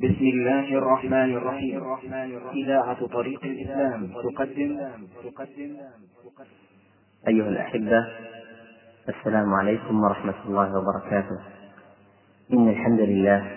[0.00, 1.82] بسم الله الرحمن الرحيم.
[2.54, 4.80] إذاعة طريق الإسلام تقدم.
[5.24, 5.76] تقدم
[7.28, 8.06] أيها الأحبة
[9.08, 11.38] السلام عليكم ورحمة الله وبركاته.
[12.52, 13.56] إن الحمد لله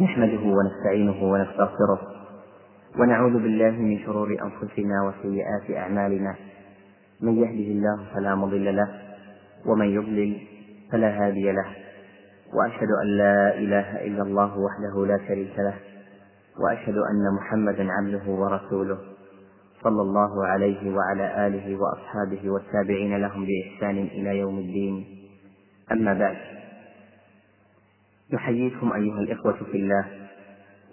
[0.00, 2.00] نحمده ونستعينه ونستغفره
[2.98, 6.34] ونعوذ بالله من شرور أنفسنا وسيئات أعمالنا.
[7.20, 8.88] من يهده الله فلا مضل له
[9.66, 10.40] ومن يضلل
[10.92, 11.87] فلا هادي له.
[12.54, 15.74] وأشهد أن لا إله إلا الله وحده لا شريك له
[16.60, 18.98] وأشهد أن محمدا عبده ورسوله
[19.82, 25.06] صلى الله عليه وعلى آله وأصحابه والتابعين لهم بإحسان إلى يوم الدين.
[25.92, 26.36] أما بعد
[28.32, 30.04] نحييكم أيها الإخوة في الله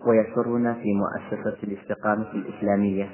[0.08, 3.10] ويسرنا في مؤسسة الاستقامة الإسلامية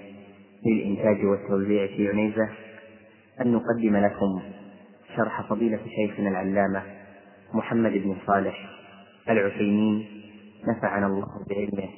[0.65, 2.49] للإنتاج والتوزيع في عنيزة
[3.41, 4.41] أن نقدم لكم
[5.15, 6.83] شرح فضيلة شيخنا العلامة
[7.53, 8.69] محمد بن صالح
[9.29, 10.05] العثيمين
[10.67, 11.89] نفعنا الله بعلمه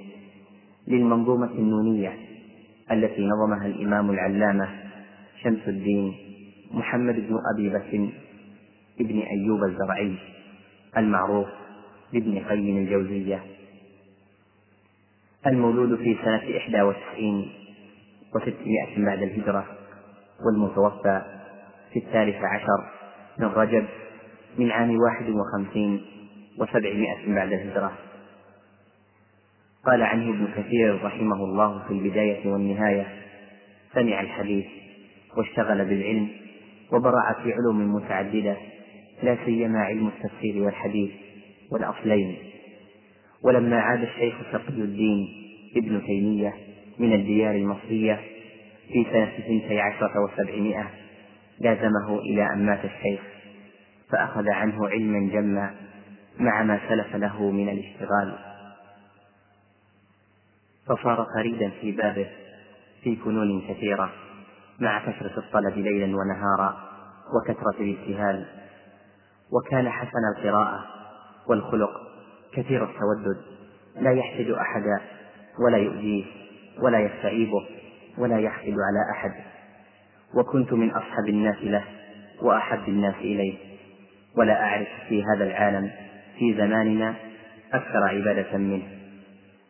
[0.87, 2.17] للمنظومة النونية
[2.91, 4.69] التي نظمها الإمام العلامة
[5.43, 6.13] شمس الدين
[6.71, 8.09] محمد بن أبي بكر
[8.99, 10.15] ابن أيوب الزرعي
[10.97, 11.47] المعروف
[12.13, 13.43] بابن قيم الجوزية.
[15.47, 17.51] المولود في سنة إحدى وتسعين
[18.35, 19.65] وستمائة بعد الهجرة
[20.45, 21.21] والمتوفى
[21.93, 22.89] في الثالث عشر
[23.39, 23.85] من رجب
[24.57, 26.01] من عام واحد وخمسين
[26.57, 27.91] وسبعمائة بعد الهجرة.
[29.85, 33.07] قال عنه ابن كثير رحمه الله في البداية والنهاية
[33.93, 34.65] سمع الحديث
[35.37, 36.29] واشتغل بالعلم
[36.91, 38.57] وبرع في علوم متعددة
[39.23, 41.11] لا سيما علم التفسير والحديث
[41.71, 42.37] والأصلين.
[43.43, 45.27] ولما عاد الشيخ تقي الدين
[45.77, 46.53] ابن تيمية
[46.99, 48.19] من الديار المصرية
[48.87, 50.89] في سنة اثنتي عشرة وسبعمائة
[51.59, 53.32] لازمه إلى أن مات الشيخ.
[54.13, 55.75] فأخذ عنه علما جما
[56.39, 58.37] مع ما سلف له من الاشتغال.
[60.87, 62.29] فصار فريدا في بابه
[63.03, 64.11] في فنون كثيرة
[64.79, 66.77] مع كثرة الطلب ليلا ونهارا
[67.33, 68.45] وكثرة الابتهال.
[69.51, 70.85] وكان حسن القراءة
[71.47, 71.91] والخلق
[72.53, 73.41] كثير التودد
[73.95, 75.01] لا يحسد أحدا
[75.65, 76.25] ولا يؤذيه
[76.79, 77.67] ولا يستعيبه
[78.17, 79.33] ولا يحقد على أحد.
[80.35, 81.83] وكنت من أصحب الناس له
[82.41, 83.72] وأحب الناس إليه.
[84.37, 85.91] ولا أعرف في هذا العالم
[86.39, 87.15] في زماننا
[87.73, 88.83] أكثر عبادة منه.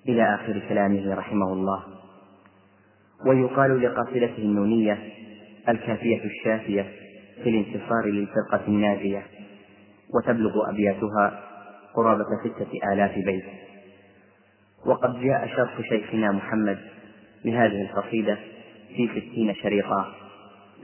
[0.07, 1.83] إلى آخر كلامه رحمه الله.
[3.25, 4.97] ويقال لقافلته النونية
[5.69, 6.85] الكافية الشافية
[7.43, 9.23] في الانتصار للفرقة الناجية
[10.15, 11.39] وتبلغ أبياتها
[11.95, 13.45] قرابة ستة آلاف بيت.
[14.85, 16.77] وقد جاء شرح شيخنا محمد
[17.45, 18.37] لهذه القصيدة
[18.95, 20.15] في ستين شريطا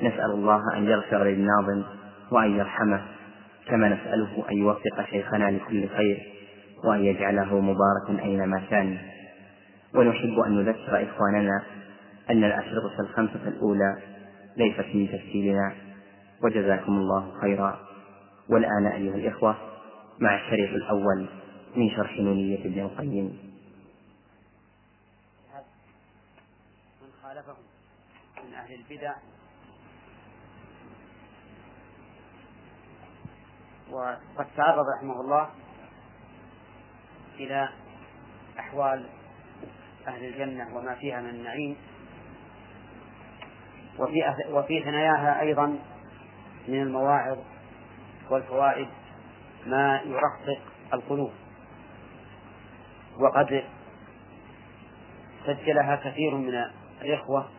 [0.01, 1.83] نسأل الله أن يغفر للناظم
[2.31, 3.18] وأن يرحمه.
[3.69, 6.33] كما نسأله أن يوفق شيخنا لكل خير
[6.83, 8.97] وأن يجعله مباركا أينما كان.
[9.95, 11.63] ونحب أن نذكر إخواننا
[12.29, 13.97] أن الأشرطة الخمسة الأولى
[14.57, 15.75] ليست من تسجيلنا
[16.43, 17.79] وجزاكم الله خيرا.
[18.49, 19.57] والآن أيها الإخوة
[20.19, 21.29] مع الشريط الأول
[21.75, 23.37] من شرح نونية ابن القيم.
[27.01, 27.55] من خالفهم
[28.47, 29.13] من أهل البدع
[33.91, 35.49] وقد تعرض رحمه الله
[37.39, 37.69] إلى
[38.59, 39.05] أحوال
[40.07, 41.77] أهل الجنة وما فيها من النعيم.
[43.99, 45.79] وفي وفي ثناياها أيضا
[46.67, 47.37] من المواعظ
[48.29, 48.87] والفوائد
[49.65, 50.61] ما يرقق
[50.93, 51.31] القلوب.
[53.19, 53.63] وقد
[55.45, 56.65] سجلها كثير من
[57.01, 57.49] الإخوة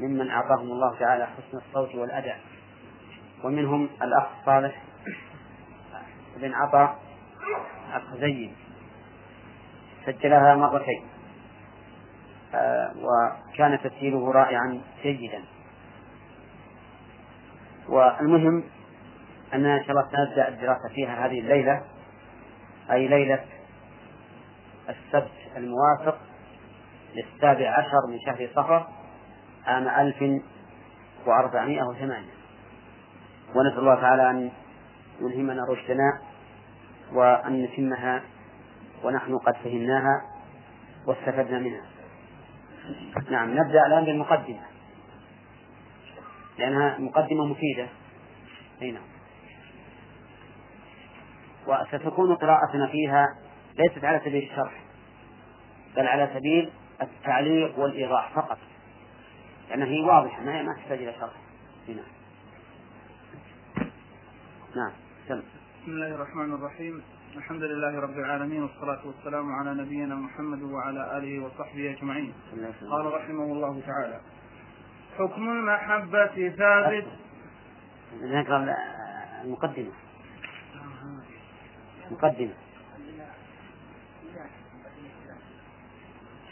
[0.00, 2.40] ممن أعطاهم الله تعالى حسن الصوت والأداء.
[3.44, 4.87] ومنهم الأخ صالح
[6.40, 6.98] بن عطاء
[7.96, 8.50] الخزي
[10.06, 11.02] سجلها مرتين.
[12.54, 15.44] آه وكان تسجيله رائعا جيدا.
[17.88, 18.64] والمهم
[19.54, 21.82] أننا إن شاء الله سنبدأ الدراسة فيها هذه الليلة
[22.92, 23.44] أي ليلة
[24.88, 26.18] السبت الموافق
[27.14, 28.86] للسابع عشر من شهر صفر
[29.66, 30.42] عام ألف
[31.26, 32.32] وأربعمائة وثمانية
[33.54, 34.50] ونسأل الله تعالى أن
[35.20, 36.20] يلهمنا رشدنا
[37.12, 38.22] وأن نتمها
[39.04, 40.22] ونحن قد فهمناها
[41.06, 41.86] واستفدنا منها.
[43.30, 44.60] نعم نبدأ الآن بالمقدمة.
[46.58, 47.88] لأنها مقدمة مفيدة.
[48.82, 49.02] أي نعم.
[51.66, 53.26] وستكون قراءتنا فيها
[53.78, 54.72] ليست على سبيل الشرح
[55.96, 56.70] بل على سبيل
[57.02, 58.58] التعليق والإيضاح فقط.
[59.68, 61.32] لأنها هي واضحة ما ما تحتاج إلى شرح.
[61.88, 62.02] هنا
[64.76, 64.92] نعم
[65.28, 65.57] سم.
[65.88, 67.02] بسم الله الرحمن الرحيم.
[67.36, 72.32] الحمد لله رب العالمين والصلاة والسلام على نبينا محمد وعلى آله وصحبه أجمعين.
[72.90, 74.20] قال رحمه الله تعالى
[75.18, 77.06] حكم المحبة ثابت.
[78.22, 78.76] نقرأ
[79.44, 79.92] المقدمة.
[82.10, 82.54] مقدمة.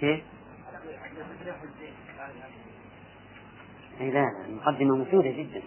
[0.00, 0.24] كيف؟
[4.00, 5.62] اي لا المقدمة مفيدة جدا.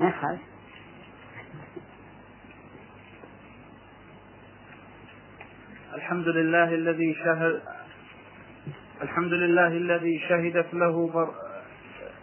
[0.00, 0.40] ما يخالف.
[5.94, 7.60] الحمد لله الذي شهد
[9.02, 11.28] الحمد لله الذي شهدت له بر...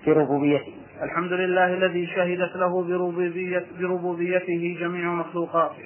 [0.05, 0.73] بربوبيته
[1.03, 5.83] الحمد لله الذي شهدت له بربوبية بربوبيته جميع مخلوقاته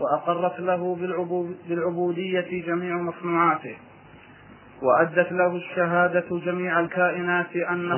[0.00, 0.96] وأقرت له
[1.68, 3.76] بالعبودية جميع مصنوعاته
[4.82, 7.96] وأدت له الشهادة جميع الكائنات أنه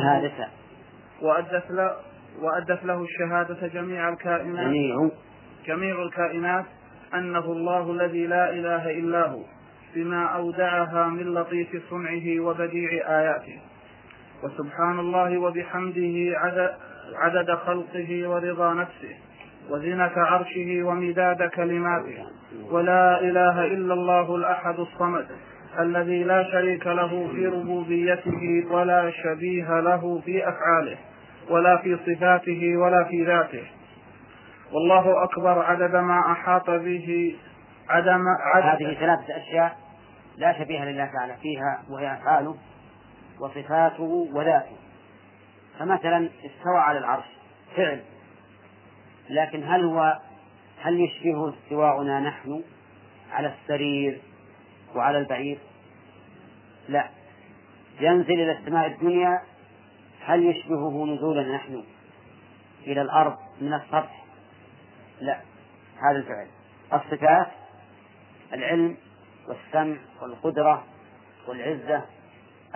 [1.22, 1.96] وأدت له
[2.42, 4.66] وأدت له الشهادة جميع الكائنات.
[4.66, 5.10] جميع.
[5.66, 6.64] جميع الكائنات
[7.14, 9.42] أنه الله الذي لا إله إلا هو
[9.94, 13.60] بما أودعها من لطيف صنعه وبديع آياته.
[14.42, 16.70] وسبحان الله وبحمده عدد,
[17.14, 19.14] عدد خلقه ورضا نفسه
[19.70, 22.26] وزنة عرشه ومداد كلماته.
[22.70, 25.26] ولا إله إلا الله الأحد الصمد
[25.80, 30.98] الذي لا شريك له في ربوبيته ولا شبيه له في أفعاله.
[31.50, 33.64] ولا في صفاته ولا في ذاته.
[34.72, 37.36] والله أكبر عدد ما أحاط به
[37.88, 38.24] عدم
[38.54, 39.76] عدد هذه ثلاثة أشياء
[40.36, 41.36] لا شبيه لله تعالى.
[41.42, 42.56] فيها وهي أفعاله
[43.40, 44.76] وصفاته وذاته.
[45.78, 47.24] فمثلا استوى على العرش
[47.76, 48.00] فعل.
[49.30, 50.18] لكن هل هو
[50.82, 52.62] هل يشبه استواؤنا نحن
[53.32, 54.20] على السرير
[54.96, 55.58] وعلى البعير؟
[56.88, 57.08] لا.
[58.00, 59.42] ينزل إلى السماء الدنيا
[60.26, 61.84] هل يشبهه نزولنا نحن
[62.86, 64.24] إلى الأرض من السطح؟
[65.20, 65.40] لا
[65.96, 66.46] هذا الفعل.
[66.92, 67.46] الصفات
[68.52, 68.96] العلم
[69.48, 70.84] والسمع والقدرة
[71.48, 72.02] والعزة.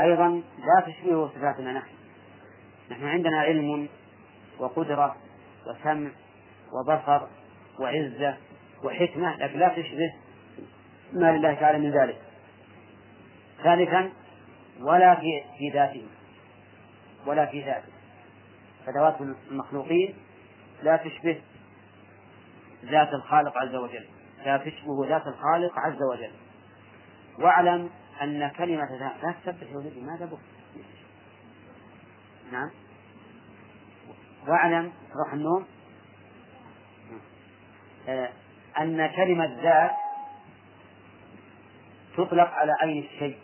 [0.01, 0.29] أيضا
[0.59, 1.91] لا تشبه صفاتنا نحن.
[2.91, 3.89] نحن عندنا علم
[4.59, 5.17] وقدرة
[5.67, 6.11] وسمع
[6.73, 7.27] وبصر
[7.81, 8.37] وعزة
[8.85, 10.15] وحكمة لكن لا تشبه
[11.13, 12.21] ما لله تعالى من ذلك.
[13.63, 14.11] ثالثا
[14.81, 15.15] ولا
[15.59, 16.18] في ذاته.
[17.29, 17.93] ولا في ذاته
[18.87, 19.21] فذوات
[19.51, 20.15] المخلوقين
[20.83, 21.41] لا تشبه
[22.85, 24.07] ذات الخالق عز وجل.
[24.45, 26.33] لا تشبه ذات الخالق عز وجل.
[27.39, 27.91] واعلم
[28.23, 30.39] أن كلمة ذات لا تسبح ولدي ماذا بك؟
[32.53, 32.71] نعم.
[34.49, 35.67] واعلم روح النوم.
[38.09, 38.31] آه،
[38.79, 39.91] أن كلمة ذات
[42.17, 43.39] تطلق على عين الشيء.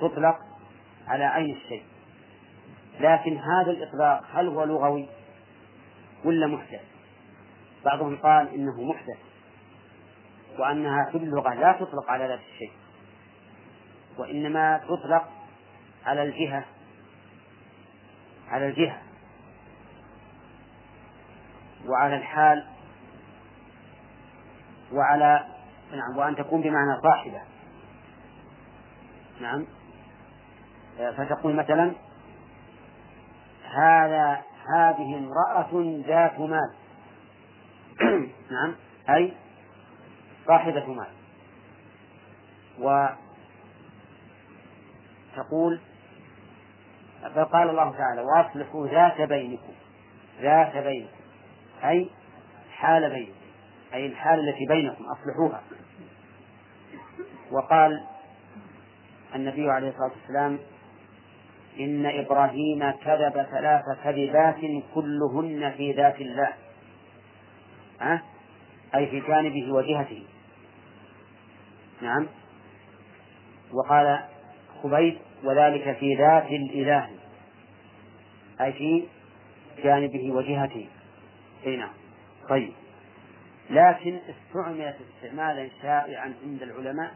[0.00, 0.36] تطلق
[1.06, 1.93] على عين الشيء.
[3.00, 5.08] لكن هذا الإطلاق هل هو لغوي
[6.24, 6.80] ولا محدث؟
[7.84, 9.18] بعضهم قال إنه محدث
[10.58, 12.72] وأنها في اللغة لا تطلق على ذات الشيء
[14.18, 15.28] وإنما تطلق
[16.06, 16.64] على الجهة
[18.48, 19.02] على الجهة
[21.86, 22.64] وعلى الحال
[24.92, 25.46] وعلى
[25.92, 27.40] نعم وأن تكون بمعنى صاحبة.
[29.40, 29.66] نعم.
[31.16, 31.92] فتقول مثلا
[33.74, 34.42] هذا
[34.76, 36.74] هذه امرأة ذات مال.
[38.50, 38.74] نعم.
[39.08, 39.32] أي
[40.46, 41.06] صاحبة مال.
[45.32, 45.80] وتقول
[47.34, 49.72] فقال الله تعالى وأصلحوا ذات بينكم.
[50.40, 51.24] ذات بينكم.
[51.84, 52.10] أي
[52.72, 53.32] حال بينكم.
[53.94, 55.04] أي الحال التي بينكم.
[55.04, 55.62] أصلحوها.
[57.52, 58.04] وقال
[59.34, 60.58] النبي عليه الصلاة والسلام
[61.80, 64.60] إن إبراهيم كذب ثلاث كذبات
[64.94, 66.52] كلهن في ذات الله.
[68.02, 68.20] أه؟
[68.94, 70.22] أي في جانبه وجهته.
[72.02, 72.26] نعم.
[73.72, 74.20] وقال
[74.82, 77.10] خبيب وذلك في ذات الإله.
[78.60, 79.06] أي في
[79.82, 80.88] جانبه وجهته.
[81.66, 81.92] أي نعم.
[82.48, 82.72] طيب.
[83.70, 87.14] لكن استعملت استعمالا شائعا عند العلماء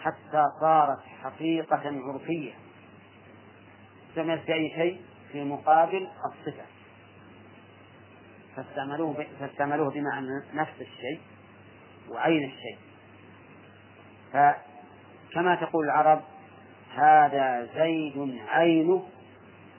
[0.00, 2.65] حتى صارت حقيقة عرفية.
[4.18, 5.00] أي شيء
[5.32, 6.64] في مقابل الصفة.
[8.56, 11.20] فاستعملوه فاستعملوه بمعنى نفس الشيء
[12.10, 12.78] وعين الشيء.
[14.32, 16.22] فكما تقول العرب
[16.94, 19.06] هذا زيد عينه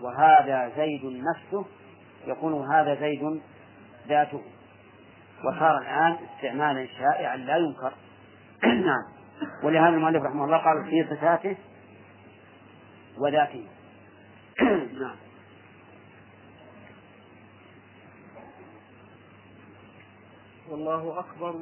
[0.02, 1.66] وهذا زيد نفسه.
[2.28, 3.42] يقول هذا زيد
[4.08, 4.42] ذاته.
[5.44, 7.94] وصار الآن استعمالا شائعا لا ينكر.
[8.86, 9.04] نعم.
[9.64, 11.58] ولهذا المؤلف رحمه الله قال في صفاته
[13.18, 13.77] وذاته.
[15.02, 15.16] نعم.
[20.70, 21.56] والله أكبر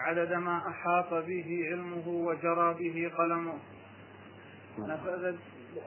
[0.00, 3.58] عدد ما أحاط به علمه وجرى به قلمه.
[4.78, 5.34] ونفذ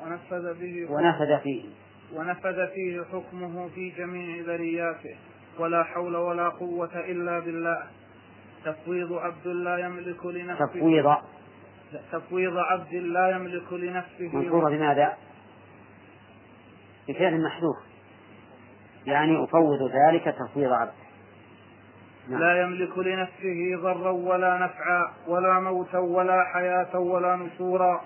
[0.03, 1.63] ونفذ به ونفذ فيه.
[2.13, 5.15] ونفذ فيه حكمه في جميع برياته
[5.59, 7.83] ولا حول ولا قوة إلا بالله.
[8.65, 10.65] تفويض عبد لا يملك لنفسه.
[10.65, 11.15] تفويض.
[12.11, 14.37] تفويض عبد لا يملك لنفسه.
[14.37, 15.17] منصورة بماذا؟
[17.07, 17.77] بفعل محذوف.
[19.05, 21.03] يعني أفوض ذلك تفويض عبد.
[22.29, 22.39] نعم.
[22.39, 28.01] لا يملك لنفسه ضرا ولا نفعا ولا موتا ولا حياة ولا نشورا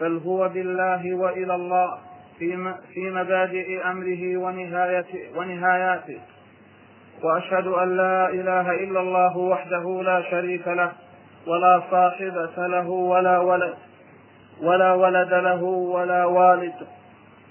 [0.00, 1.98] بل هو بالله وإلى الله
[2.38, 6.20] في في مبادئ أمره ونهايته ونهاياته.
[7.22, 10.92] وأشهد أن لا إله إلا الله وحده لا شريك له
[11.46, 13.74] ولا صاحبة له ولا ولد
[14.62, 16.97] ولا ولد له ولا والد.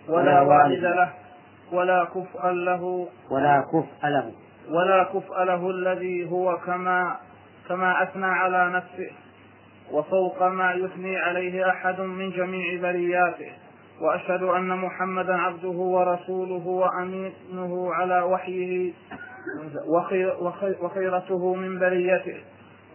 [0.10, 1.10] ولا والد له
[1.72, 3.08] ولا كفء له.
[3.32, 4.32] ولا كفء له.
[4.72, 7.18] ولا كفء له الذي هو كما
[7.70, 9.12] كما أثنى على نفسه
[9.92, 13.52] وفوق ما يثني عليه أحد من جميع برياته.
[14.02, 18.94] وأشهد أن محمدا عبده ورسوله وأمينه على وحيه
[20.82, 22.38] وخيرته من بريته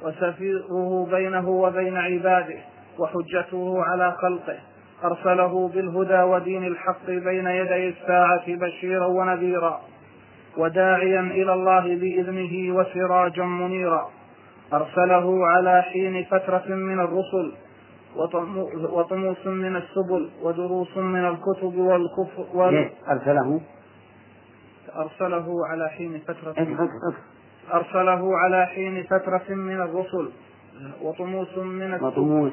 [0.03, 2.59] وسفيره بينه وبين عباده
[2.99, 4.59] وحجته على خلقه.
[5.05, 9.81] أرسله بالهدى ودين الحق بين يدي الساعة بشيرا ونذيرا
[10.57, 14.11] وداعيا إلى الله بإذنه وسراجا منيرا.
[14.73, 17.53] أرسله على حين فترة من الرسل
[18.93, 22.91] وطموس من السبل ودروس من الكتب والكفر وال...
[23.09, 23.61] أرسله.
[24.97, 26.55] أرسله على حين فترة
[27.75, 30.31] أرسله على حين فترة من الرسل
[31.03, 32.07] وطموس من السبل.
[32.07, 32.53] وطموس.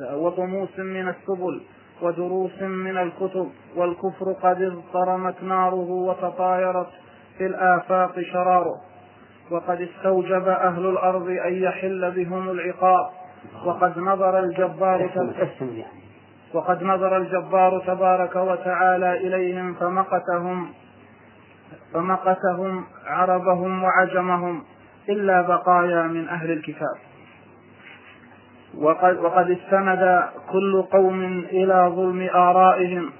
[0.00, 1.62] وطموس من السبل
[2.02, 6.88] ودروس من الكتب والكفر قد اضطرمت ناره وتطايرت
[7.38, 8.80] في الآفاق شراره.
[9.50, 13.06] وقد استوجب أهل الأرض أن يحل بهم العقاب.
[13.66, 15.10] وقد نظر الجبار
[16.54, 20.72] وقد نظر الجبار تبارك وتعالى إليهم فمقتهم
[21.94, 24.64] فمقتهم عربهم وعجمهم
[25.08, 26.96] إلا بقايا من أهل الكتاب.
[28.78, 33.10] وقد, وقد استند كل قوم إلى ظلم آرائهم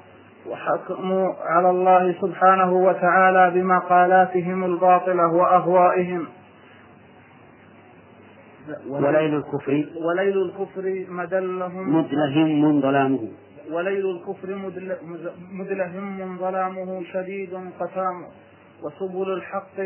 [0.46, 6.26] وحكموا على الله سبحانه وتعالى بمقالاتهم الباطلة وأهوائهم.
[8.88, 11.96] وليل الكفر وليل الكفر مدلهم.
[11.96, 13.28] مدلهم ظلامه.
[13.72, 14.54] وليل الكفر
[15.52, 18.26] مدلهم ظلامه شديد قسامه.
[18.82, 19.80] وسبل الحق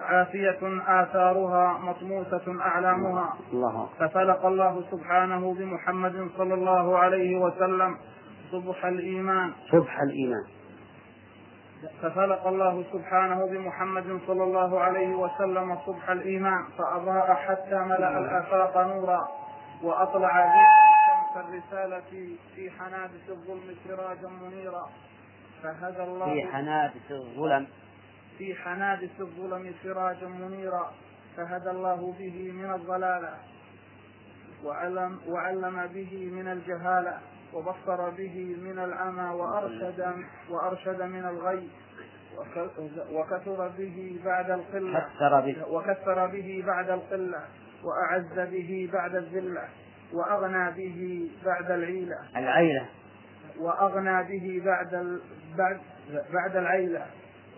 [0.00, 0.60] عافية
[1.02, 3.34] آثارها مطموسة أعلامها.
[3.52, 3.88] الله.
[3.98, 7.96] ففلق الله سبحانه بمحمد صلى الله عليه وسلم
[8.52, 9.52] صبح الإيمان.
[9.72, 10.44] صبح الإيمان.
[12.02, 16.64] ففلق الله سبحانه بمحمد صلى الله عليه وسلم صبح الإيمان.
[16.78, 19.28] فأضاء حتى ملأ الآفاق نورا
[19.82, 20.54] وأطلع
[21.06, 22.10] شمس الرسالة
[22.54, 24.88] في حنادس الظلم سراجا منيرا.
[25.62, 27.66] فهدى الله في حنادس الظلم
[28.40, 30.92] في حنادس الظلم سراجا منيرا
[31.36, 33.34] فهدى الله به من الضلالة
[34.64, 37.18] وعلم, وعلم به من الجهالة
[37.52, 40.14] وبصر به من العمى وأرشد
[40.50, 41.68] وأرشد من الغي
[43.12, 45.08] وكثر به بعد القلة
[45.68, 47.44] وكثر به بعد القلة
[47.84, 49.68] وأعز به بعد الذلة
[50.12, 52.88] وأغنى به بعد العيلة العيلة.
[53.58, 55.20] وأغنى به بعد
[55.58, 55.80] بعد
[56.32, 57.06] بعد العيلة.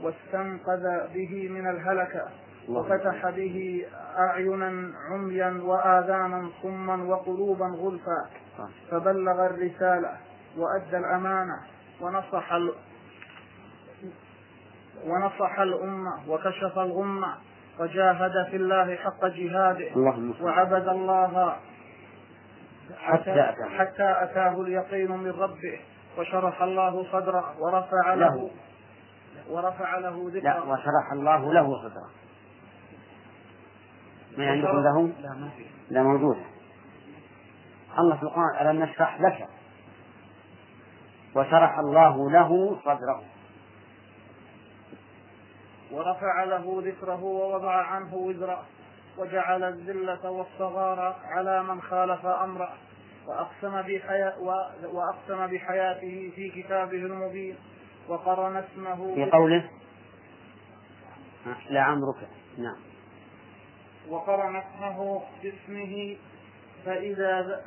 [0.03, 2.29] واستنقذ به من الهلكة
[2.69, 3.87] وفتح به
[4.19, 8.21] أعينا عميا وآذانا صما وقلوبا غلفا.
[8.91, 10.17] فبلغ الرسالة
[10.57, 11.57] وأدى الأمانة
[12.01, 12.73] ونصح ال...
[15.07, 17.35] ونصح الأمة وكشف الغمة
[17.81, 19.91] وجاهد في الله حق جهاده.
[20.43, 21.57] وعبد الله
[22.99, 23.33] حتى,
[23.79, 25.81] حتى أتاه اليقين من ربه
[26.19, 28.51] وشرح الله صدره ورفع له.
[29.53, 30.41] ورفع له ذكره.
[30.41, 32.11] لا وشرح الله له صدره.
[34.39, 35.67] ما عندكم له؟ لا ما في.
[35.91, 36.37] لا موجود.
[37.99, 39.49] الله في القرآن ألم نشرح لك؟
[41.37, 43.23] وشرح الله له صدره.
[45.93, 48.63] ورفع له ذكره ووضع عنه وزره
[49.19, 52.75] وجعل الذلة والصغار على من خالف أمره
[53.27, 54.39] وأقسم بحياة
[54.93, 57.57] وأقسم بحياته في كتابه المبين.
[58.09, 59.71] وقرن اسمه في قوله؟
[61.71, 62.29] لعمرك
[62.59, 62.77] نعم.
[64.09, 66.17] وقرن اسمه باسمه
[66.85, 67.63] فإذا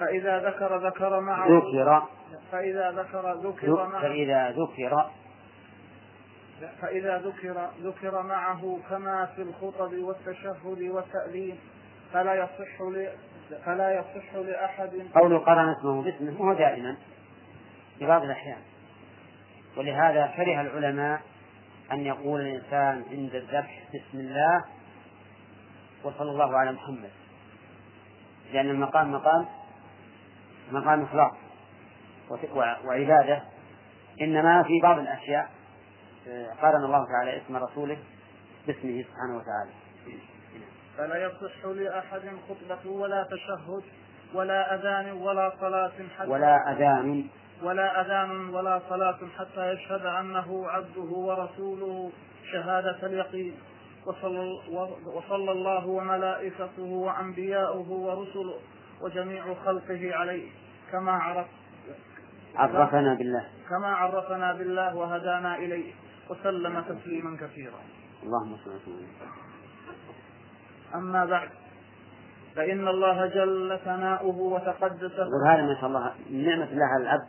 [0.00, 1.48] فإذا ذكر ذكر معه.
[1.48, 2.02] ذكر.
[2.52, 4.02] فإذا ذكر ذكر معه.
[4.02, 5.10] فإذا ذكر.
[6.80, 11.58] فإذا ذكر ذكر معه كما في الخطب والتشهد والتأذين
[12.12, 12.78] فلا يصح.
[13.64, 15.06] فلا يصح لأحد.
[15.14, 16.96] قول قرن اسمه باسمه هو دائما
[17.98, 18.58] في بعض الأحيان.
[19.76, 21.20] ولهذا كره العلماء
[21.92, 24.64] أن يقول الإنسان عند الذبح بسم الله
[26.04, 27.10] وصلى الله على محمد.
[28.52, 29.46] لأن المقام مقام
[30.72, 31.32] مقام إخلاص
[32.84, 33.42] وعبادة.
[34.20, 35.50] إنما في بعض الأشياء
[36.28, 37.98] آه، قارن الله تعالى اسم رسوله
[38.66, 39.70] باسمه سبحانه وتعالى.
[40.96, 43.84] فلا يصح لأحد خطبة ولا تشهد
[44.34, 47.28] ولا أذان ولا صلاة حتى ولا أذان
[47.62, 52.12] ولا أذان ولا صلاة حتى يشهد أنه عبده ورسوله
[52.52, 53.54] شهادة اليقين.
[54.06, 58.58] وصلى, الله وملائكته وأنبياؤه ورسله
[59.00, 60.48] وجميع خلقه عليه.
[60.92, 61.46] كما عرف
[62.56, 63.44] عرفنا بالله.
[63.68, 65.92] كما عرفنا بالله وهدانا إليه.
[66.30, 67.80] وسلم تسليما كثيرا.
[68.22, 69.08] اللهم صل وسلم
[70.94, 71.48] أما بعد
[72.56, 77.28] فإن الله جل ثناؤه وتقدس وهذا ما شاء الله نعمة الله على العبد.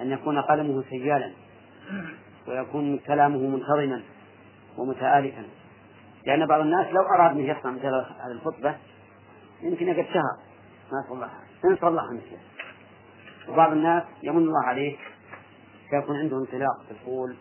[0.00, 1.32] أن يكون قلمه سجالا
[2.48, 4.02] ويكون كلامه منتظما
[4.78, 5.44] ومتآلفا.
[6.26, 8.76] لأن بعض الناس لو أراد أن يصنع مثل هذه الخطبة
[9.62, 10.38] يمكن يقعد شهر
[10.92, 11.30] ما صلح
[11.64, 12.38] إن الله مثله.
[13.48, 14.96] وبعض الناس يمن الله عليه
[15.90, 17.36] فيكون عنده انطلاق في القول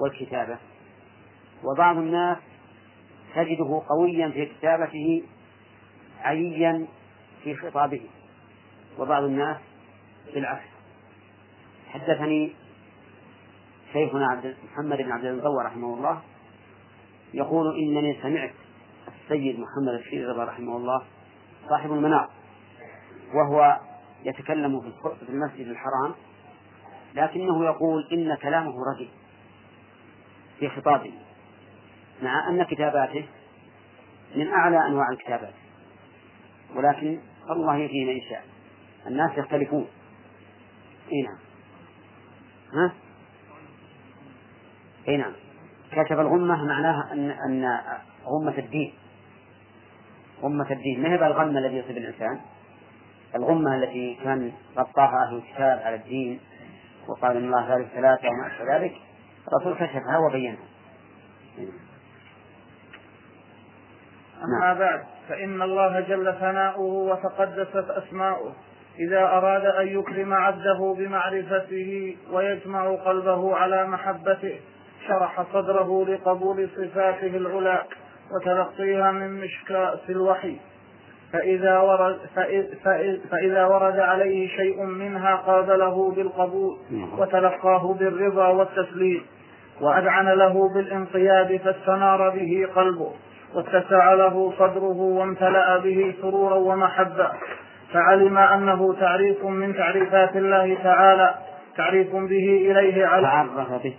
[0.00, 0.58] والكتابة.
[1.64, 2.38] وبعض الناس
[3.34, 5.22] تجده قويا في كتابته
[6.20, 6.86] عيا
[7.44, 8.02] في خطابه.
[8.98, 9.56] وبعض الناس
[10.34, 10.73] بالعكس.
[11.94, 12.52] حدثني
[13.92, 16.22] شيخنا عبد محمد بن عبد المطور رحمه الله
[17.34, 18.52] يقول إنني سمعت
[19.08, 21.02] السيد محمد الشيخ رضا رحمه الله
[21.68, 22.30] صاحب المنار
[23.34, 23.80] وهو
[24.24, 26.14] يتكلم في المسجد الحرام
[27.14, 29.10] لكنه يقول إن كلامه رديء
[30.58, 31.12] في خطابه
[32.22, 33.26] مع أن كتاباته
[34.36, 35.54] من أعلى أنواع الكتابات
[36.76, 37.18] ولكن
[37.50, 38.44] الله يهدي من يشاء
[39.06, 39.86] الناس يختلفون.
[41.12, 41.43] اي نعم.
[42.74, 42.92] ها؟
[45.08, 45.32] اي نعم.
[45.92, 47.78] كشف الغمة معناها أن أن
[48.24, 48.94] غمة الدين.
[50.42, 51.02] غمة الدين.
[51.02, 52.40] ما هي الغم الذي يصيب الإنسان؟
[53.34, 56.40] الغمة التي كان غطاها أهل الكتاب على الدين
[57.08, 58.94] وقال إن الله ثالث ثلاثة وما أشبه ذلك
[59.48, 60.64] الرسول كشفها وبينها.
[64.44, 68.54] أما بعد فإن الله جل ثناؤه وتقدست أسماؤه.
[68.98, 74.60] إذا أراد أن يكرم عبده بمعرفته ويجمع قلبه على محبته
[75.08, 77.82] شرح صدره لقبول صفاته العلى
[78.32, 80.56] وتلقيها من مشكاة الوحي.
[81.32, 82.18] فإذا ورد,
[83.30, 86.78] فإذا ورد عليه شيء منها قابله بالقبول
[87.18, 89.22] وتلقاه بالرضا والتسليم
[89.80, 93.12] وأذعن له بالانقياد فاستنار به قلبه
[93.54, 97.30] واتسع له صدره وامتلأ به سرورا ومحبة.
[97.94, 101.34] فعلم أنه تعريف من تعريفات الله تعالى
[101.76, 103.96] تعريف به إليه على تعرف به.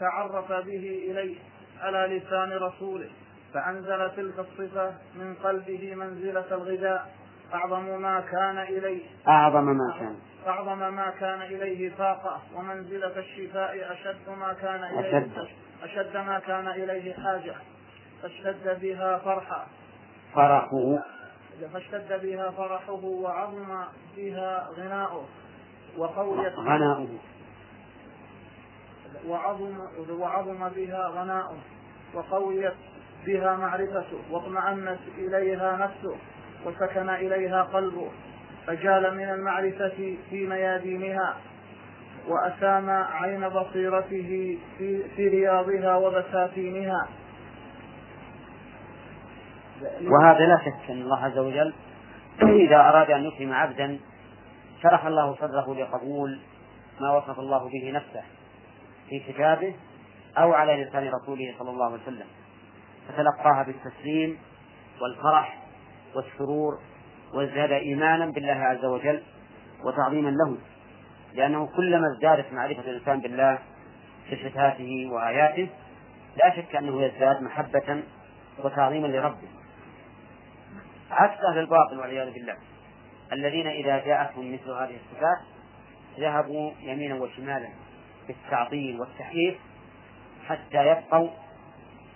[0.00, 1.36] تعرف به إليه
[1.82, 3.08] على لسان رسوله
[3.54, 7.08] فأنزل تلك الصفة من قلبه منزلة الغذاء
[7.54, 9.02] أعظم ما كان إليه.
[9.28, 10.16] أعظم ما كان.
[10.46, 15.48] أعظم ما كان إليه طاقة ومنزلة الشفاء أشد ما كان إليه أشد.
[15.82, 17.54] أشد ما كان إليه حاجة
[18.22, 19.66] فاشتد بها فرحا.
[20.34, 20.98] فرحه.
[21.64, 23.84] فاشتد بها فرحه وعظم
[24.16, 25.24] بها غناؤه
[25.98, 27.08] وقويت غناؤه.
[29.26, 29.78] وعظم
[30.10, 31.56] وعظم بها غناؤه
[32.14, 32.74] وقويت
[33.26, 36.16] بها معرفته واطمأنت إليها نفسه
[36.66, 38.10] وسكن إليها قلبه
[38.66, 41.36] فجال من المعرفة في ميادينها
[42.28, 47.08] وأسام عين بصيرته في, في رياضها وبساتينها
[50.02, 51.74] وهذا لا شك أن الله عز وجل
[52.42, 53.98] إذا أراد أن يكرم عبدا
[54.82, 56.40] شرح الله صدره لقبول
[57.00, 58.22] ما وصف الله به نفسه
[59.08, 59.74] في كتابه
[60.38, 62.26] أو على لسان رسوله صلى الله عليه وسلم.
[63.08, 64.38] فتلقاها بالتسليم
[65.00, 65.58] والفرح
[66.14, 66.78] والسرور
[67.34, 69.22] وازداد إيمانا بالله عز وجل
[69.84, 70.56] وتعظيما له
[71.34, 73.58] لأنه كلما ازدادت معرفة الإنسان بالله
[74.32, 75.68] بصفاته وآياته
[76.36, 78.02] لا شك أنه يزداد محبة
[78.64, 79.48] وتعظيما لربه.
[81.10, 82.56] عكس أهل الباطل والعياذ بالله.
[83.32, 85.38] الذين إذا جاءتهم مثل هذه الصفات
[86.18, 87.68] ذهبوا يمينا وشمالا
[88.28, 89.56] بالتعطيل والتحريف
[90.48, 91.28] حتى يبقوا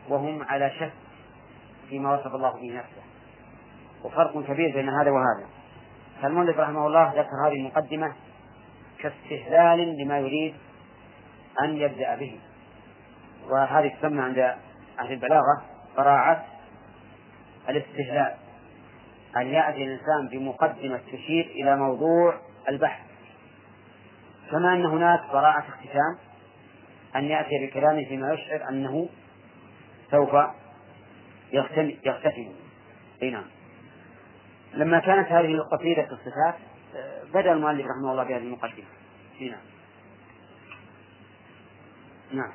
[0.09, 0.92] وهم على شك
[1.88, 3.02] فيما وصف الله به نفسه.
[4.05, 5.48] وفرق كبير بين هذا وهذا.
[6.22, 8.12] فالمؤلف رحمه الله ذكر هذه المقدمة
[8.98, 10.55] كاستهلال لما يريد
[11.64, 12.40] أن يبدأ به.
[13.48, 14.38] وهذه تسمى عند
[15.00, 15.62] أهل البلاغة
[15.96, 16.46] براعة
[17.68, 18.41] الاستهلاك
[19.37, 23.07] أن يأتي الإنسان بمقدمة تشير إلى موضوع البحث.
[24.51, 26.18] كما أن هناك براعة اختتام
[27.16, 29.09] أن يأتي بكلامه فيما يشعر أنه
[30.11, 30.35] سوف
[31.53, 32.49] يختتم.
[33.23, 33.45] أي نعم.
[34.75, 36.55] لما كانت هذه القصيدة الصفات
[37.35, 38.85] بدأ المؤلف رحمه الله بهذه المقدمة.
[39.40, 39.61] نعم.
[42.33, 42.53] نعم.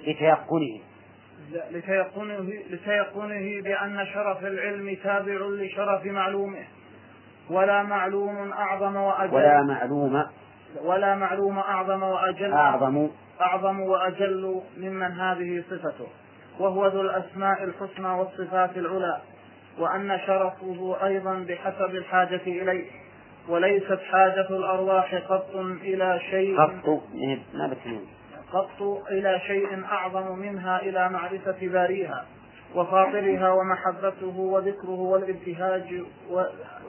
[0.00, 0.89] لتيقنه.
[1.70, 6.64] لتيقنه لتيقنه بأن شرف العلم تابع لشرف معلومه.
[7.50, 9.34] ولا معلوم أعظم وأجل.
[9.34, 10.24] ولا معلوم
[10.84, 12.52] ولا معلوم أعظم وأجل.
[12.52, 13.08] أعظم.
[13.40, 16.06] أعظم وأجل ممن هذه صفته.
[16.58, 19.20] وهو ذو الأسماء الحسنى والصفات العلى.
[19.78, 22.90] وأن شرفه أيضا بحسب الحاجة إليه.
[23.48, 26.60] وليست حاجة الأرواح قط إلى شيء.
[26.60, 27.02] قط
[27.54, 28.19] ما بتنين
[28.52, 32.26] قط إلى شيء أعظم منها إلى معرفة باريها
[32.74, 36.02] وفاطرها ومحبته وذكره والابتهاج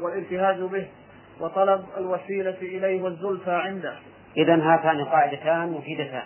[0.01, 0.87] والابتهاج به
[1.39, 3.95] وطلب الوسيلة إليه والزلفى عنده.
[4.37, 6.23] إذا هاتان قاعدتان مفيدتان.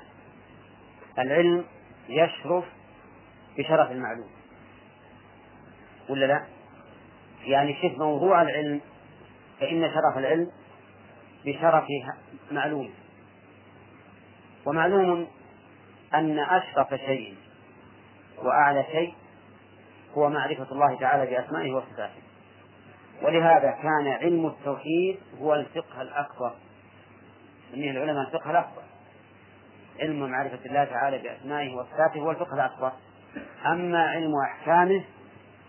[1.19, 1.65] العلم
[2.09, 2.63] يشرف
[3.57, 4.29] بشرف المعلوم.
[6.09, 6.45] ولا لا؟
[7.45, 8.81] يعني شوف موضوع العلم
[9.59, 10.51] فإن شرف العلم
[11.45, 11.83] بشرف
[12.51, 12.89] معلوم.
[14.65, 15.28] ومعلوم
[16.13, 17.36] أن أشرف شيء
[18.43, 19.13] وأعلى شيء
[20.17, 22.21] هو معرفة الله تعالى بأسمائه وصفاته.
[23.21, 26.56] ولهذا كان علم التوحيد هو الفقه الأكبر.
[27.71, 28.82] سميه العلماء الفقه الأكبر.
[29.99, 32.91] علم معرفة الله تعالى بأسمائه وصفاته هو الفقه الأكبر.
[33.65, 35.04] أما علم أحكامه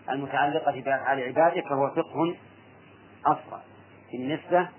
[0.09, 2.35] المتعلقة بأفعال عباده فهو فقه
[3.25, 3.61] أصغر
[4.11, 4.69] بالنسبة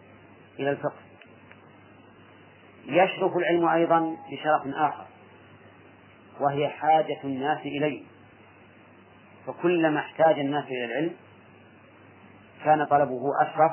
[0.58, 1.07] إلى الفقه.
[2.88, 5.06] يشرف العلم أيضا بشرف آخر
[6.40, 8.02] وهي حاجة الناس إليه.
[9.46, 11.16] فكلما احتاج الناس إلى العلم
[12.64, 13.72] كان طلبه أشرف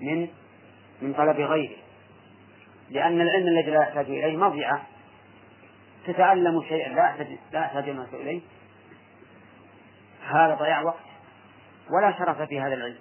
[0.00, 0.28] من
[1.02, 1.76] من طلب غيره.
[2.90, 4.82] لأن العلم الذي لا يحتاج إليه مضيعة.
[6.06, 8.40] تتعلم شيئا لا يحتاج لا يحتاج الناس إليه.
[10.26, 11.04] هذا ضياع وقت
[11.90, 12.98] ولا شرف في هذا العلم.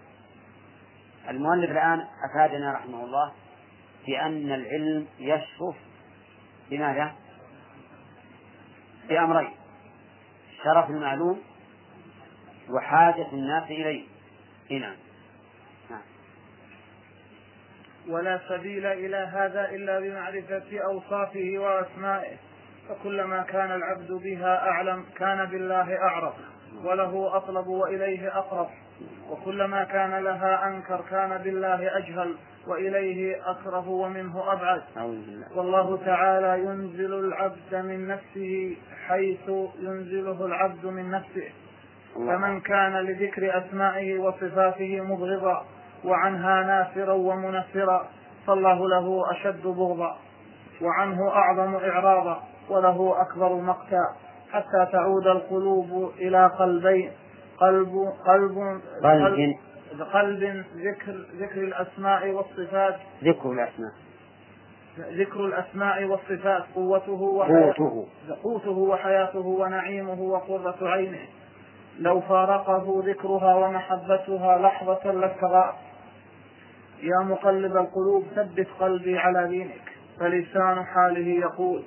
[1.30, 3.32] المؤلف الآن أفادنا رحمه الله
[4.08, 5.76] بأن العلم يشرف
[6.70, 7.12] بماذا؟
[9.10, 9.52] بأمرين
[10.64, 11.42] شرف المعلوم
[12.70, 14.04] وحاجة الناس إليه.
[14.72, 14.96] نعم
[15.90, 16.02] نعم.
[18.08, 22.38] ولا سبيل إلى هذا إلا بمعرفة أوصافه وأسمائه
[22.90, 26.34] فكلما كان العبد بها أعلم كان بالله أعرف
[26.84, 28.70] وله أطلب وإليه أقرب
[29.30, 32.38] وكلما كان لها أنكر كان بالله أجهل.
[32.68, 34.82] وإليه أكره ومنه أبعد.
[35.56, 39.50] والله تعالى ينزل العبد من نفسه حيث
[39.80, 41.50] ينزله العبد من نفسه.
[42.16, 45.66] فمن كان لذكر أسمائه وصفاته مبغضا
[46.06, 48.08] وعنها نافرا ومنفرا
[48.48, 50.18] فالله له أشد بغضا
[50.82, 54.04] وعنه أعظم إعراضا وله أكبر مقتا.
[54.52, 57.12] حتى تعود القلوب إلى قلبين
[57.58, 57.94] قلب
[58.28, 58.58] قلب
[59.04, 59.24] قلب.
[59.24, 59.56] قلب
[60.76, 62.96] ذكر ذكر الأسماء والصفات.
[63.24, 63.92] ذكر الأسماء.
[65.00, 68.08] ذكر الأسماء والصفات قوته وحياته.
[68.44, 68.72] قوته.
[68.72, 71.28] وحياته ونعيمه وقرة عينه.
[72.00, 75.76] لو فارقه ذكرها ومحبتها لحظة لابتغى
[77.04, 79.92] يا مقلب القلوب ثبت قلبي على دينك.
[80.20, 81.84] فلسان حاله يقول.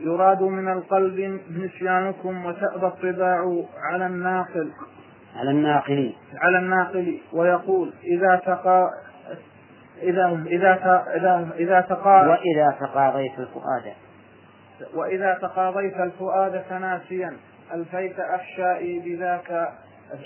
[0.00, 4.72] يراد من القلب نسيانكم وتأبى الطباع على الناقل.
[5.36, 8.90] على الناقل على الناقل ويقول إذا تقى
[10.02, 13.92] إذا إذا إذا إذا تقى وإذا تقاضيت الفؤاد.
[14.94, 17.36] وإذا تقاضيت الفؤاد تناسيا
[17.74, 19.72] ألفيت أحشائي بذاك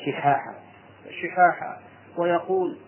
[0.07, 0.55] شحاحا.
[1.23, 1.79] شحاحا.
[2.17, 2.79] ويقول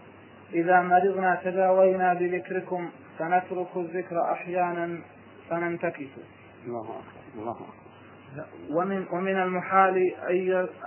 [0.54, 4.98] إذا مرضنا تداوينا بذكركم فنترك الذكر أحيانا
[5.50, 6.10] فننتكس.
[6.66, 7.88] الله أكبر الله أكبر.
[8.70, 10.14] ومن ومن المحال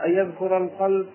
[0.06, 1.10] أن يذكر القلب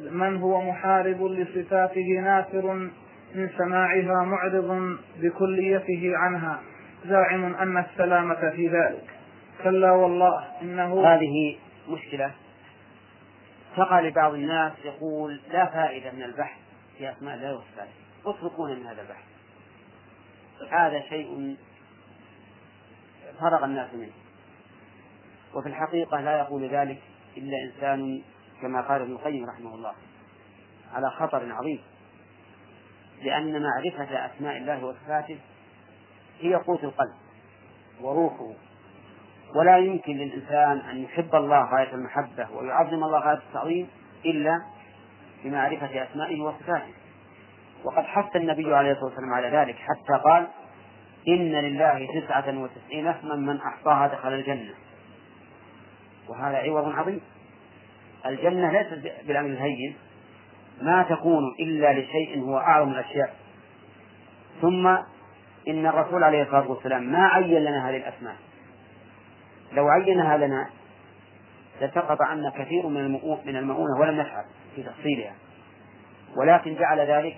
[0.00, 2.90] من هو محارب لصفاته نافر
[3.34, 6.60] من سماعها معرض بكليته عنها
[7.04, 9.04] زاعم أن السلامة في ذلك.
[9.62, 12.30] كلا والله إنه هذه مشكلة
[13.76, 16.58] تقع لبعض الناس يقول لا فائدة من البحث
[16.98, 17.92] في أسماء الله وصفاته.
[18.26, 19.24] اتركونا من هذا البحث.
[20.70, 21.56] هذا شيء
[23.40, 24.12] فرغ الناس منه.
[25.54, 26.98] وفي الحقيقة لا يقول ذلك
[27.36, 28.22] إلا إنسان
[28.64, 29.92] كما قال ابن القيم رحمه الله
[30.94, 31.80] على خطر عظيم.
[33.22, 35.38] لأن معرفة أسماء الله وصفاته
[36.40, 37.14] هي قوت القلب
[38.00, 38.52] وروحه.
[39.56, 43.88] ولا يمكن للإنسان أن يحب الله غاية المحبة ويعظم الله غاية التعظيم
[44.24, 44.62] إلا
[45.44, 46.94] بمعرفة أسمائه وصفاته.
[47.84, 50.48] وقد حث النبي عليه الصلاة والسلام على ذلك حتى قال
[51.28, 54.74] إن لله تسعة وتسعين اسما من أحصاها دخل الجنة.
[56.28, 57.20] وهذا عوض عظيم.
[58.26, 59.96] الجنة ليست بالأمر الهين
[60.82, 63.34] ما تكون إلا لشيء هو أعظم الأشياء.
[64.62, 64.86] ثم
[65.68, 68.36] إن الرسول عليه الصلاة والسلام ما عين لنا هذه الأسماء.
[69.72, 70.70] لو عينها لنا
[71.80, 73.12] لسقط عنا كثير من
[73.46, 75.34] من المؤونة ولم نفعل في تفصيلها.
[76.36, 77.36] ولكن جعل ذلك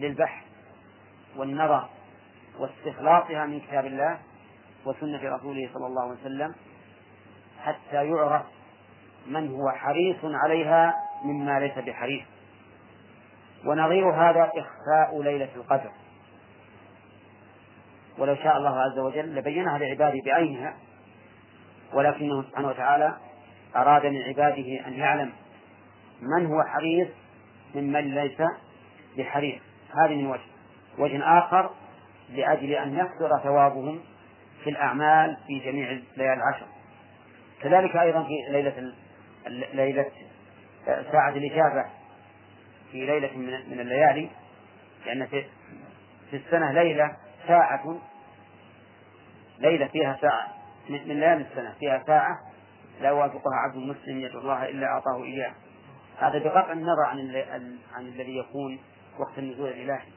[0.00, 0.44] للبحث
[1.36, 1.88] والنظر
[2.58, 4.18] واستخلاصها من كتاب الله
[4.86, 6.54] وسنة رسوله صلى الله عليه وسلم
[7.62, 8.42] حتى يعرف
[9.26, 12.22] من هو حريص عليها مما ليس بحريص.
[13.66, 15.90] ونظير هذا إخفاء ليلة القدر.
[18.18, 20.76] ولو شاء الله عز وجل لبينها لعباده بعينها
[21.94, 23.16] ولكنه سبحانه وتعالى
[23.76, 25.32] أراد من عباده أن يعلم
[26.20, 27.08] من هو حريص
[27.74, 28.42] ممن ليس
[29.18, 29.60] بحريص.
[30.04, 30.40] هذه من وجه.
[30.98, 31.70] وجه آخر
[32.30, 34.00] لأجل أن يكثر ثوابهم
[34.64, 36.66] في الأعمال في جميع الليالي العشر.
[37.62, 38.92] كذلك أيضا في ليلة
[39.50, 40.10] ليلة
[40.86, 41.84] ساعة الإجابة
[42.92, 43.36] في ليلة
[43.68, 44.30] من الليالي
[45.06, 45.44] لأن في
[46.30, 48.00] في السنة ليلة ساعة
[49.58, 50.54] ليلة فيها ساعة
[50.88, 52.38] من ليالي السنة فيها ساعة
[53.00, 55.52] لا يوافقها عبد مسلم يدعو الله إلا أعطاه إياه
[56.18, 57.18] هذا بقطع النظر عن
[57.94, 58.78] عن الذي يكون
[59.18, 60.08] وقت النزول الإلهي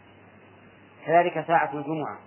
[1.06, 2.20] كذلك ساعة الجمعة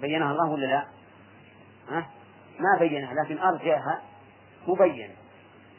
[0.00, 0.84] بينها الله ولا لا؟
[1.88, 2.06] ها؟
[2.60, 4.02] ما بينها لكن أرجعها
[4.68, 5.10] مبين.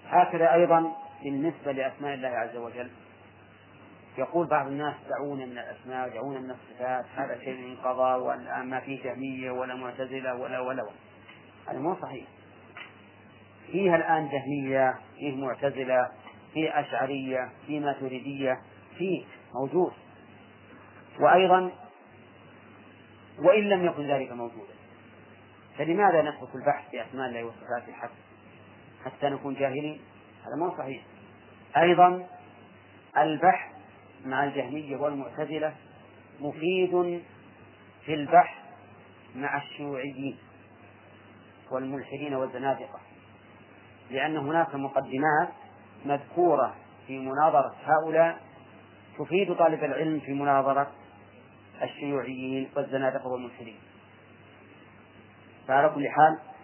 [0.07, 0.91] هكذا أيضا
[1.23, 2.89] بالنسبة لأسماء الله عز وجل.
[4.17, 8.79] يقول بعض الناس دعونا من الأسماء دعونا من الصفات هذا شيء من قضاء والآن ما
[8.79, 10.91] فيه جهمية ولا معتزلة ولا ولا ولا.
[11.67, 12.25] هذا مو صحيح.
[13.71, 16.11] فيها الآن جهمية فيه معتزلة
[16.53, 18.61] فيه أشعرية فيه ماتريدية
[18.97, 19.93] فيه موجود.
[21.19, 21.71] وأيضا
[23.39, 24.73] وإن لم يكن ذلك موجودا
[25.77, 28.13] فلماذا نترك البحث في أسماء الله وصفاته حتى
[29.05, 30.01] حتى نكون جاهلين.
[30.45, 31.03] هذا مو صحيح.
[31.77, 32.27] أيضا
[33.17, 33.75] البحث
[34.25, 35.73] مع الجهمية والمعتزلة
[36.39, 37.23] مفيد
[38.05, 38.57] في البحث
[39.35, 40.37] مع الشيوعيين
[41.71, 42.99] والملحدين والزنادقة
[44.11, 45.49] لأن هناك مقدمات
[46.05, 46.75] مذكورة
[47.07, 48.37] في مناظرة هؤلاء
[49.19, 50.91] تفيد طالب العلم في مناظرة
[51.81, 53.79] الشيوعيين والزنادقة والملحدين.
[55.67, 56.54] فعلى كل حال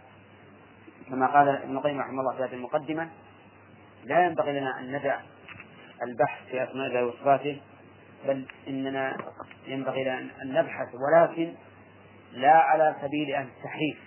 [1.12, 3.10] كما قال ابن القيم رحمه الله في هذه المقدمة
[4.04, 5.19] لا ينبغي لنا أن ندع
[6.04, 7.62] البحث في أسماء الله وصفاته
[8.28, 9.17] بل إننا
[9.67, 11.54] ينبغي لنا أن نبحث ولكن
[12.32, 13.97] لا على سبيل التحريف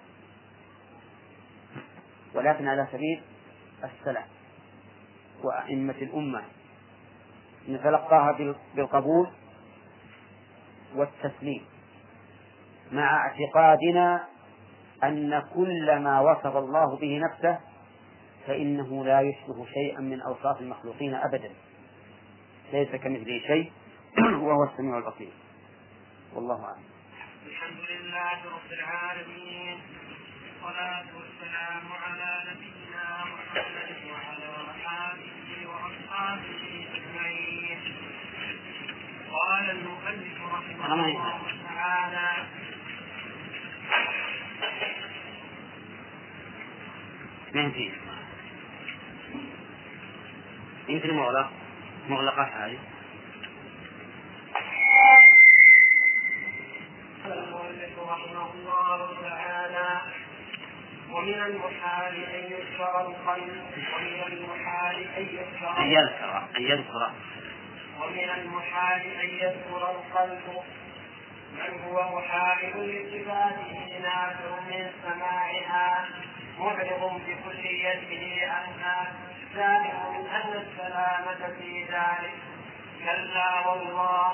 [2.34, 3.22] ولكن على سبيل
[3.84, 4.26] السلام
[5.42, 6.42] وأئمة الأمة.
[7.68, 8.38] نتلقاها
[8.74, 9.30] بالقبول
[10.94, 11.64] والتسليم
[12.92, 14.24] مع اعتقادنا
[15.08, 17.58] أن كل ما وصف الله به نفسه
[18.46, 21.50] فإنه لا يشبه شيئا من أوصاف المخلوقين أبدا.
[22.72, 23.72] ليس كمثله شيء
[24.44, 25.32] وهو السميع البصير.
[26.34, 26.84] والله أعلم.
[27.46, 29.78] الحمد لله رب العالمين
[30.62, 34.50] والصلاة والسلام على نبينا محمد وعلى
[35.12, 37.78] آله وأصحابه أجمعين.
[39.30, 42.46] قال المؤلف رحمه الله تعالى
[47.54, 47.90] ما فيه
[50.88, 51.50] يمكن مغلق
[52.08, 52.78] مغلقة هذه.
[57.24, 60.00] المؤلف رحمه الله تعالى.
[61.10, 63.62] ومن المحال أن يذكر القلب
[63.94, 67.10] ومن المحال أن يذكر أن يذكر أن يذكر.
[68.00, 70.62] ومن المحال أن يذكر القلب.
[71.54, 76.04] من هو محارب لصفاته نافع من سماعها.
[76.58, 79.12] معرض بكليته عنها
[79.54, 82.34] زائم أن السلامة في ذلك.
[83.04, 84.30] كلا والله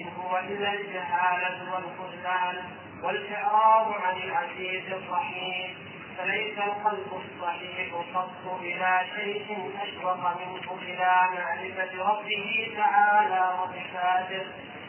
[0.00, 2.56] إن هو إلا الجهالة والخذلان
[3.02, 5.74] والإعراض عن العزيز الرحيم.
[6.18, 14.46] فليس القلب الصحيح قط إلى شيء أشوق منه إلى معرفة ربه تعالى وصفاته.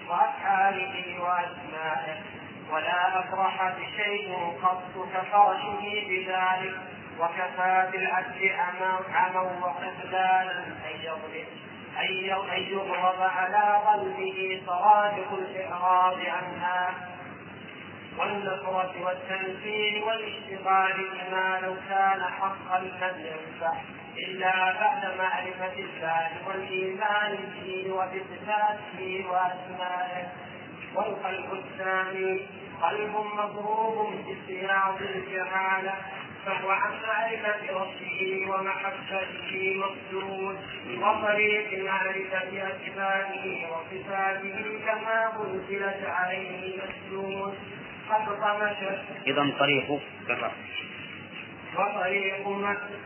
[0.09, 2.17] وأفعاله وأسمائه
[2.71, 6.75] ولا أفرح بشيء قط كفرحه بذلك.
[7.19, 8.99] وكفى بالعبد عما
[9.63, 11.47] وخذلانا أن يضرب
[11.99, 16.93] أن يضرب على قلبه صرادق الإعراض عنها.
[18.17, 23.73] والنصرة والتنفير والاشتغال بما لو كان حقا لم ينفع.
[24.17, 30.27] إلا بعد معرفة الله والإيمان به وبصفاته وأسمائه.
[30.95, 32.41] والقلب الثاني
[32.81, 35.93] قلب مضروب بسياط الجهالة
[36.45, 40.57] فهو عن معرفة ربه ومحبته مصدود
[41.01, 47.53] وطريق معرفة أسمائه وصفاته كما أنزلت عليه مسدود
[48.09, 48.77] قد طمس.
[49.27, 50.51] إذا طريق بالرفع
[51.77, 52.47] وطريق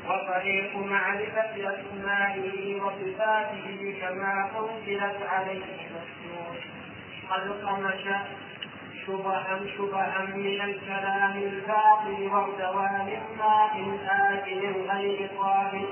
[0.09, 6.59] وطريق معرفة أسمائه وصفاته كما أنزلت عليه مسدود
[7.29, 8.05] قد طمس
[9.07, 12.89] شبها شبها من الكلام الباطل وارتوى
[13.37, 15.85] ماء آكل غير طاهر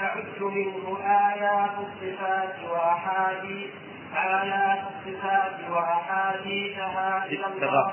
[0.00, 3.70] تعد منه آيات الصفات وأحاديث
[4.16, 7.92] آيات الصفات وأحاديثها إلى الله.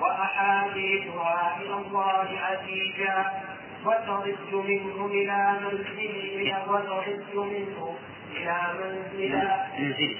[0.00, 3.48] وأحاديثها إلى الله عزيزا.
[3.86, 7.94] وترد منه إلى منزله وترد منه
[8.36, 9.66] إلى منزلنا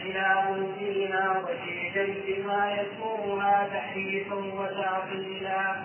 [0.07, 1.91] إلى منزلنا وفي
[2.27, 5.77] بما يسومها تحريفا وتعطيلا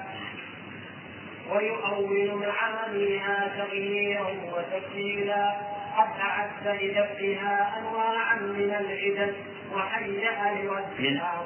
[1.52, 5.56] ويؤول معانيها تغييرا وتكفيلا
[5.98, 9.36] قد أعد لدفعها أنواعا من العدد
[9.74, 11.46] وهيأ لردها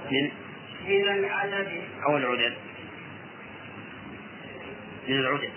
[0.87, 2.53] من العدد أو العدد
[5.07, 5.51] من العدد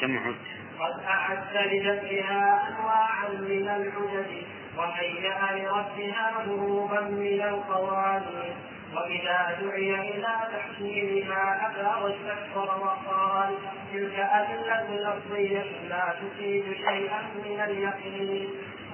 [0.00, 0.34] كم عد؟
[0.78, 4.42] قد أعد لدفعها أنواعا من العدد
[4.76, 8.54] وهيأ لردها ضروبا من القوانين.
[8.94, 13.54] وإذا دعي إلى تحكيمها أبى واستكبر وقال
[13.92, 18.48] تلك أدلة لفظية لا تفيد شيئا من اليقين.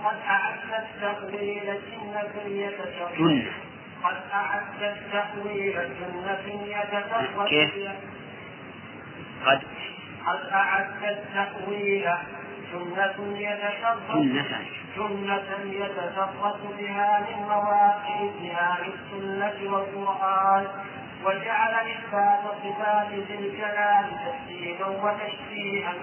[0.04, 3.69] قد أعد التأويل سنة يتشرف
[4.04, 6.44] قد أعد التأويل سنة
[7.48, 7.88] كيف؟
[9.46, 9.60] قد
[10.26, 12.08] قد أعد التأويل
[12.72, 14.64] سنة يتشرف سنة
[14.96, 20.66] سنة يتشرف بها من مواقع اتهام السنة والقرآن
[21.24, 25.94] وجعل إثبات صفات ذي الجلال تسليما وتشبيها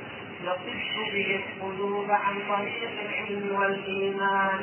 [0.44, 4.60] يصف به القلوب عن طريق العلم والإيمان.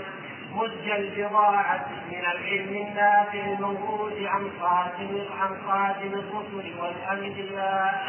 [0.54, 8.04] مد البضاعة من العلم النافع الموجود عن خاتم عن خاتم الرسل والأنبياء.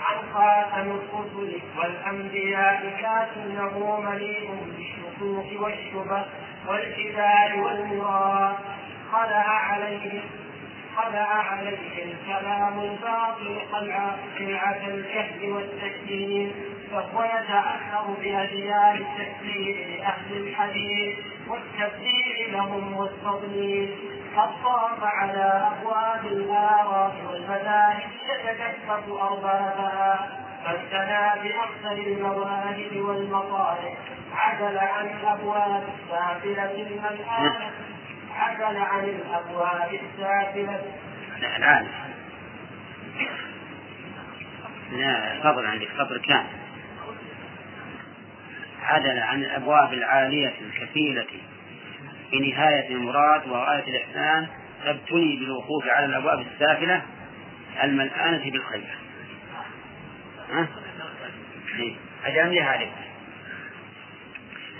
[0.00, 2.78] عن خاتم الرسل والأنبياء.
[3.02, 6.24] لكنه مليء بالشكوك والشبه
[6.68, 8.56] والجدال والمراد.
[9.12, 10.20] خلع عليه
[10.96, 13.58] خلع عليه الكلام الباطل
[14.38, 16.52] قلعة الجهل والتكذيب.
[16.90, 21.18] فهو يتأثر بأديان التكذيب لأهل الحديث.
[21.48, 23.96] والتبديل لهم والتضليل
[24.36, 30.28] قد طاف على أبواب الآراء والمذاهب يتكفف أربابها.
[30.64, 33.94] فاستنى بأكثر المواهب والمصالح
[34.34, 37.70] عدل عن الأبواب السافلة الملآنة
[38.36, 40.82] عدل عن الأبواب السافلة.
[41.40, 41.86] لا الآن
[44.92, 46.67] لا فضل عندك فضل كامل.
[48.88, 51.26] عدل عن الأبواب العالية الكفيلة.
[52.32, 54.46] بنهاية المراد وغاية الإحسان
[54.84, 57.02] فابتلي بالوقوف على الأبواب السافلة
[57.82, 58.98] الملآنة بالخير.
[60.50, 60.68] ها؟
[62.24, 62.90] أجل لي هذه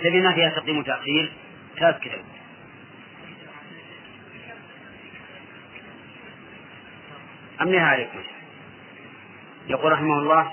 [0.02, 1.32] تبي ما فيها تقديم وتأخير؟
[1.76, 2.18] تذكر
[7.60, 8.08] أم نهاية
[9.68, 10.52] يقول رحمه الله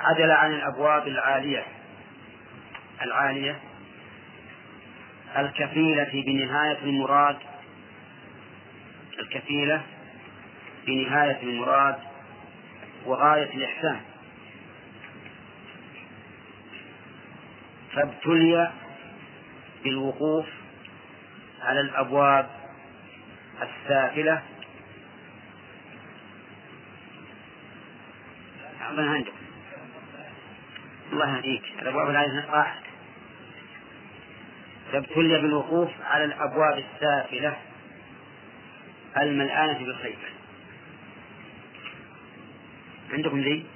[0.00, 1.64] عدل عن الأبواب العالية
[3.02, 3.58] العالية
[5.38, 7.36] الكفيلة بنهاية المراد
[9.18, 9.82] الكفيلة
[10.86, 11.98] بنهاية المراد
[13.06, 14.00] وغاية الإحسان.
[17.92, 18.72] فابتلي
[19.84, 20.46] بالوقوف
[21.62, 22.50] على الأبواب
[23.62, 24.42] السافلة.
[28.98, 29.32] عندك
[31.12, 31.62] الله يهديك.
[31.82, 32.91] الأبواب العالية راحت.
[34.92, 37.56] فابتلي بالوقوف على الأبواب السافلة
[39.16, 40.18] الملآنة بالخير
[43.12, 43.66] عندكم ذي؟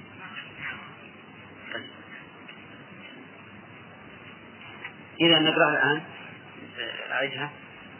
[5.21, 6.01] إذا نقرأ الآن.
[7.11, 7.49] أعيدها.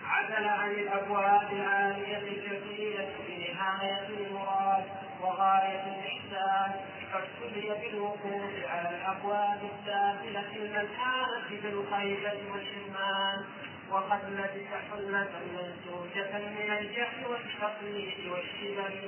[0.06, 4.84] عدل عن الأبواب العالية الكثيرة بنهاية المراد.
[5.22, 6.72] وغاية الإحسان
[7.12, 13.46] فابتلي بالوقوف على الأبواب السافلة الملحانة بالخيبة والحرمان
[13.92, 19.02] وقد لبس حلة منسوجة من الجهل والتقليد والشبه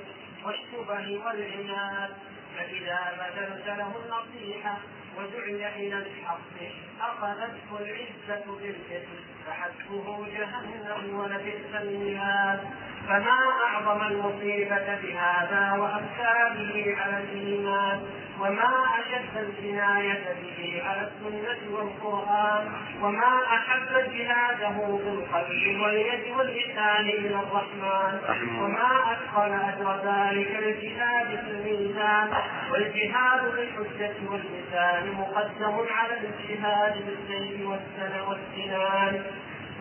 [0.44, 2.10] والشبه والعناد.
[2.56, 4.78] فإذا بذلت له النصيحة
[5.18, 6.56] ودعي إلى الحق
[7.00, 9.14] أخذته العزة بالإثم
[9.46, 12.60] فحسبه جهنم ولبئس المهاد.
[13.08, 18.00] فما أعظم المصيبة بهذا وأمثاله على الإيمان؟
[18.40, 22.72] وما أشد الجناية به على السنة والقرآن؟
[23.02, 28.18] وما أحب جهاده بالقلب واليد واللسان إلى الرحمن؟
[28.60, 32.28] وما أثقل أجر ذلك الجهاد في الميزان؟
[32.72, 39.22] والجهاد بالحجة واللسان مقدم على الجهاد بالسيف والسنان.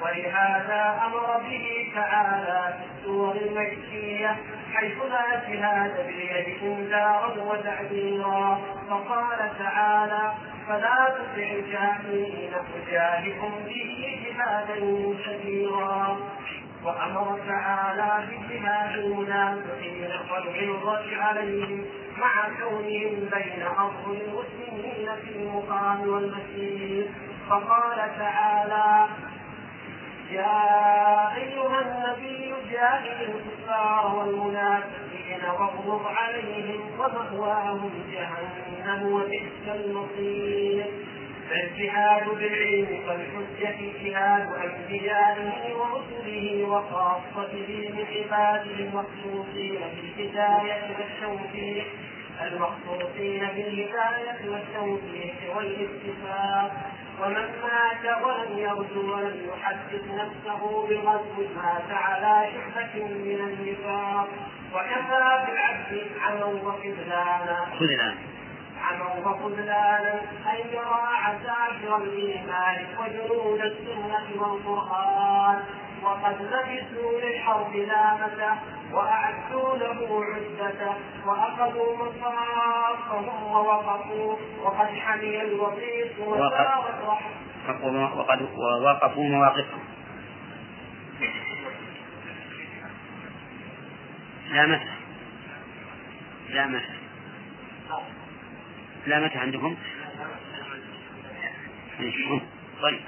[0.01, 4.35] ولهذا أمر به تعالى في السور المكية
[4.73, 10.33] حيث لا جهاد باليد انذارا وتعبيرا فقال تعالى
[10.67, 14.75] فلا تطع الجاهلين وجاهدهم به جهادا
[15.25, 16.17] كبيرا.
[16.83, 21.85] وأمر تعالى بجهاد المنافقين والغلظه عليهم
[22.17, 27.07] مع كونهم بين اظهر المسلمين في المقام والمسير.
[27.49, 29.07] فقال تعالى
[30.31, 40.85] يا أيها النبي جاهد الكفار والمنافقين واغلظ عليهم ومأواهم جهنم وبئس المصير.
[41.49, 51.85] فالجهاد بالعلم والحجة جهاد أنبيائه ورسله وخاصته من عباده المخصوصين بالهداية والتوفيق.
[52.41, 56.71] المخصوصين بالهداية والتوفيق والاتفاق.
[57.21, 64.27] ومن مات ولم يرجو ولم يحدث نفسه بغزو مات على شعبة من النفاق.
[64.73, 67.65] وكفى بالعبد عما وخذلانا.
[67.79, 68.15] خذلان
[68.81, 70.21] عما وخذلانا.
[70.51, 75.63] أن يرى عساكر الإيمان وجنود السنة والقرآن.
[76.03, 78.55] وقد لبسوا للحرب لامته
[78.93, 80.93] وأعدوا له عدته
[81.25, 85.41] وأخذوا مصافهم ووقفوا وقد حمي
[86.19, 87.03] وسارت
[88.17, 89.83] وقد ووقفوا مواقفهم.
[94.51, 94.89] لامته
[96.49, 96.93] لامته
[99.07, 99.75] لامته عندكم
[102.81, 102.99] طيب.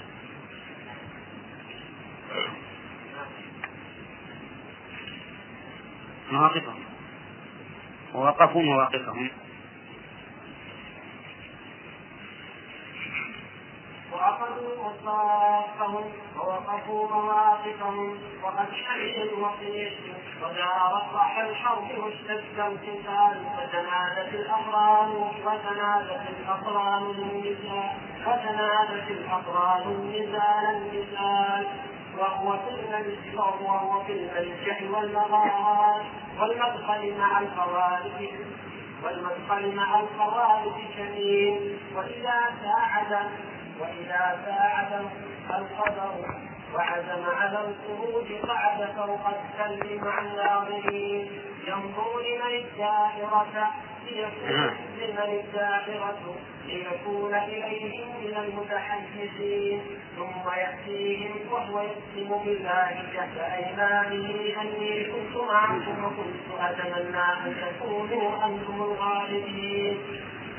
[6.31, 6.83] مواقفهم.
[8.13, 9.29] ووقفوا مواقفهم.
[14.11, 16.03] وأخذوا مصافهم
[16.37, 19.93] ووقفوا مواقفهم وقد شهد الوقيت
[20.41, 25.09] ودار صح الحرب واشتد القتال وتنادت الأقران
[25.45, 27.89] وتنادت الأقران النزال
[28.27, 31.67] وتنادت الأقران النزال النزال
[32.21, 36.01] وهو في الملك وهو في الملجأ والمغارات
[36.39, 38.29] والمدخل مع الخوارج
[39.03, 43.29] والمدخل مع الخوارج شديد وإذا ساعد
[43.79, 45.09] وإذا ساعد
[45.49, 46.11] القدر
[46.73, 51.31] وعزم على الخروج قعد فوق السل مع الناظرين
[51.67, 53.71] ينظر لمن الدائرة
[54.09, 56.35] لمن الدائرة
[56.67, 59.81] ليكون إليهم من المتحدثين
[60.17, 68.81] ثم يأتيهم وهو يقسم بالله جهد أيمانه أني كنت معكم وكنت أتمنى أن تكونوا أنتم
[68.81, 69.97] الغالبين.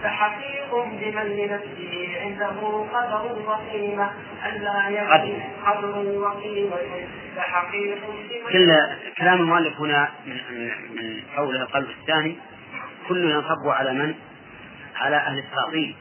[0.02, 4.10] فحقيق بمن لنفسه عنده قدر وقيمة
[4.46, 7.06] ألا يكون قدر وقيمة.
[7.36, 8.70] فحقيق بمن كل
[9.18, 10.36] كلام المؤلف هنا من
[10.94, 12.36] من حول القلب الثاني
[13.12, 14.14] كله ينصب على من؟
[14.96, 15.94] على أهل التعطيل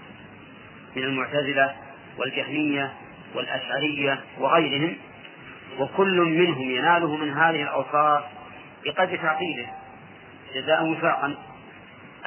[0.96, 1.76] من المعتزلة
[2.18, 2.94] والجهمية
[3.36, 4.98] والأشعرية وغيرهم
[5.80, 8.24] وكل منهم يناله من هذه الأوصاف
[8.86, 9.68] بقدر تعطيله
[10.56, 11.36] جزاء وفاقا.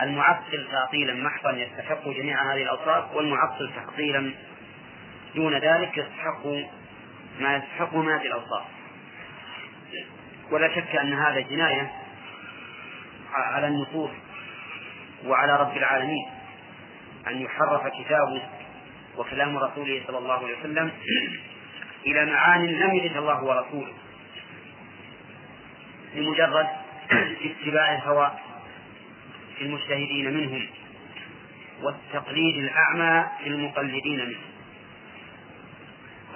[0.03, 4.31] المعطل تعطيلا محضا يستحق جميع هذه الأوصاف والمعطل تعطيلا
[5.35, 6.47] دون ذلك يستحق
[7.41, 8.65] ما يستحق من هذه الأوصاف.
[10.51, 11.93] ولا شك أن هذا جناية
[13.33, 14.11] على النصوص.
[15.27, 16.27] وعلى رب العالمين
[17.27, 18.43] أن يحرف كتابه
[19.17, 20.91] وكلام رسوله صلى الله عليه وسلم
[22.07, 23.93] إلى معان لم يرد الله ورسوله
[26.15, 26.67] لمجرد
[27.45, 28.33] اتباع الهوى
[29.59, 30.67] في المجتهدين منهم
[31.83, 34.41] والتقليد الأعمى في المقلدين منهم.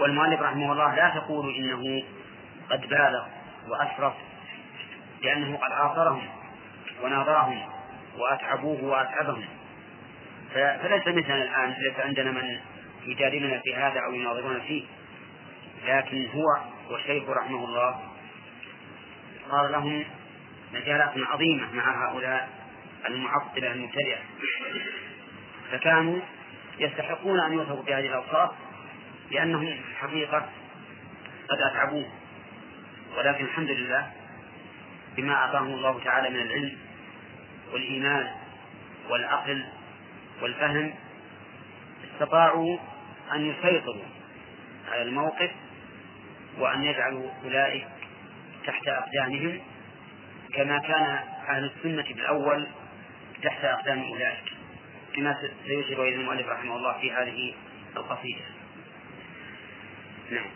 [0.00, 2.02] والمؤلف رحمه الله لا تقول إنه
[2.70, 3.26] قد بالغ
[3.68, 4.12] وأشرف
[5.22, 6.22] لأنه قد عاصرهم
[7.02, 7.62] وناظرهم
[8.18, 9.44] وأتعبوه وأتعبهم.
[10.54, 12.58] فليس مثلنا الآن ليس عندنا من
[13.06, 14.84] يجادلنا في هذا أو يناظرنا فيه.
[15.86, 16.44] لكن هو
[16.90, 18.00] والشيخ رحمه الله
[19.50, 20.04] صار لهم
[20.74, 22.48] مجالات عظيمة مع هؤلاء
[23.08, 24.18] المعطلة المبتدعة.
[25.72, 26.20] فكانوا
[26.78, 28.50] يستحقون أن يوصفوا بهذه الأوصاف
[29.30, 30.48] لأنهم في الحقيقة
[31.48, 32.06] قد أتعبوه.
[33.18, 34.12] ولكن الحمد لله
[35.16, 36.87] بما أعطاهم الله تعالى من العلم
[37.72, 38.30] والإيمان
[39.10, 39.64] والعقل
[40.42, 40.94] والفهم
[42.04, 42.78] استطاعوا
[43.34, 44.04] أن يسيطروا
[44.88, 45.50] على الموقف
[46.58, 47.86] وأن يجعلوا أولئك
[48.66, 49.60] تحت أقدامهم
[50.54, 52.66] كما كان أهل السنة بالأول
[53.42, 54.44] تحت أقدام أولئك
[55.14, 57.54] كما سيشير إليه المؤلف رحمه الله في هذه
[57.96, 58.44] القصيدة.
[60.30, 60.46] نعم.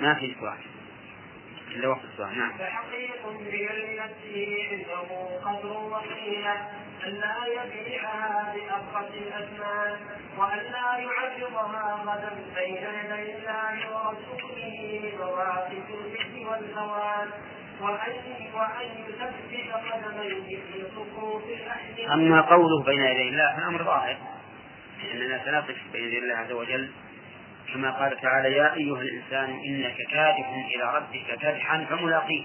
[0.00, 0.79] ما في سؤال
[1.70, 2.52] إلا وقت السؤال نعم.
[2.58, 6.54] فحقيق بعلم نفسه عنده قدر وقيلة
[7.06, 9.96] أن لا يبيعها بأرقة الأثمان
[10.38, 15.86] وأن لا يعرضها غدا بين يدي الله ورسوله بمواقف
[20.72, 22.00] في صفوف الأحد.
[22.12, 24.16] أما قوله بين يدي الله فالأمر ظاهر
[25.02, 26.90] لأننا سنقف بين يدي الله عز وجل
[27.74, 32.44] كما قال تعالى يا أيها الإنسان إنك كادح إلى ربك كادحا فملاقيه.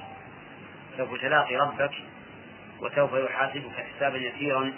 [0.98, 1.92] سوف تلاقي ربك
[2.82, 4.74] وسوف يحاسبك حسابا يسيرا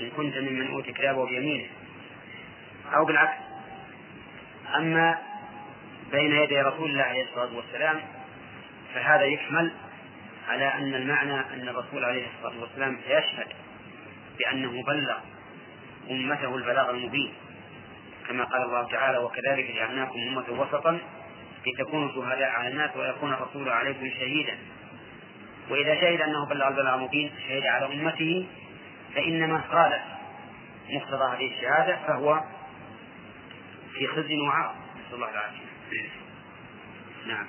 [0.00, 1.66] إن كنت ممن أوتي كتابه بيمينه.
[2.94, 3.38] أو بالعكس
[4.76, 5.18] أما
[6.12, 8.00] بين يدي رسول الله عليه الصلاة والسلام
[8.94, 9.72] فهذا يحمل
[10.48, 13.46] على أن المعنى أن الرسول عليه الصلاة والسلام سيشهد
[14.38, 15.16] بأنه بلغ
[16.10, 17.32] أمته البلاغ المبين.
[18.28, 20.98] كما قال الله تعالى وكذلك جعلناكم أمة وسطا
[21.66, 24.58] لتكونوا شهداء على الناس ويكون الرسول عليكم شهيدا.
[25.70, 28.46] وإذا شهد أنه بلغ البلاغ المبين شهد على أمته
[29.14, 30.02] فإنما خالف
[30.90, 32.40] مقتضى هذه الشهادة فهو
[33.94, 34.74] في خزي وعار.
[35.06, 35.66] نسأل الله العافية.
[37.26, 37.46] نعم.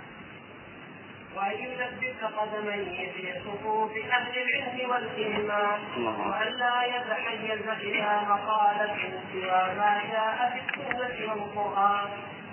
[1.37, 5.79] وأن يثبت قدميه في صفوف أهل العلم والإيمان.
[6.29, 8.95] وأن لا يتحيز إلى مقالة
[9.31, 12.09] سوى ما جاء في السنة والقرآن.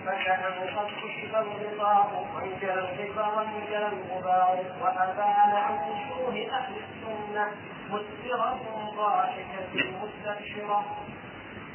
[0.06, 7.46] فكأنه قد كشف الغطاء وانجلى الغبار وانجلى الغبار وأبان عن وجوه أهل السنة
[7.90, 8.60] مسفرة
[8.96, 10.84] ضاحكة مستبشرة.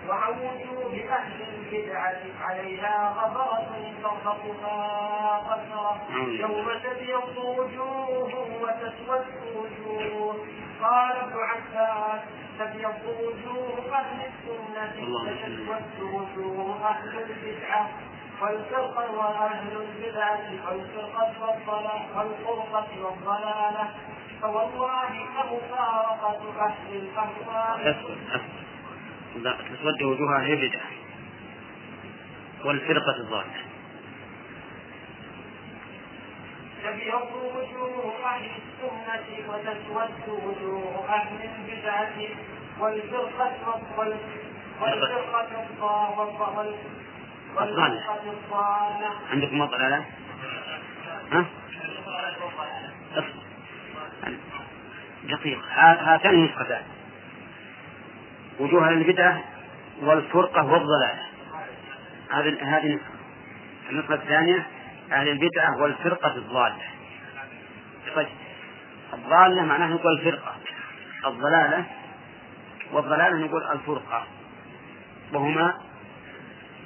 [0.07, 6.01] وعن وجوه أهل البدعة عليها غبرة ترهقها قسرة
[6.39, 8.31] يوم تبيض وجوه
[8.61, 9.25] وتسود
[9.55, 10.45] وجوه.
[10.83, 12.21] قال ابن عباس
[12.59, 17.89] تبيض وجوه أهل السنة وتسود وجوه أهل البدعة.
[18.41, 23.89] والفرقة وأهل البدعة والفرقة والضلال والفرقة والضلالة.
[24.41, 27.79] فوالله لمفارقة أهل الأهواء
[29.35, 30.79] أسكت أسكت لا تسود وجوه أهل البدع
[32.65, 33.53] والفرقة الضالة
[36.83, 42.15] تبيض وجوه أهل السنة وتسود وجوه أهل البدعة
[42.79, 44.17] والفرقة وال-
[44.81, 46.79] والفرقة الضالة
[47.61, 48.01] الضالة
[49.31, 49.61] عندكم؟
[51.31, 51.45] ها؟
[53.13, 53.23] أصبر.
[55.23, 56.83] دقيقة ها- هاتان نسختان
[58.59, 59.43] وجوه أهل البدعة
[60.01, 61.29] والفرقة والضلالة
[62.31, 62.99] هذه هذه
[63.89, 64.67] النسخة الثانية
[65.11, 66.81] أهل البدعة والفرقة الضالة.
[68.15, 68.27] طيب.
[69.13, 70.55] الضالة معناها نقول الفرقة.
[71.25, 71.85] الضلالة
[72.91, 74.27] والضلالة نقول الفرقة.
[75.33, 75.73] وهما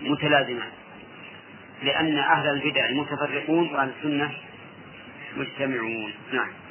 [0.02, 0.70] متلازمان.
[1.84, 4.32] لأن أهل البدع متفرقون وأهل السنة
[5.38, 6.14] مجتمعون.
[6.34, 6.63] نعم.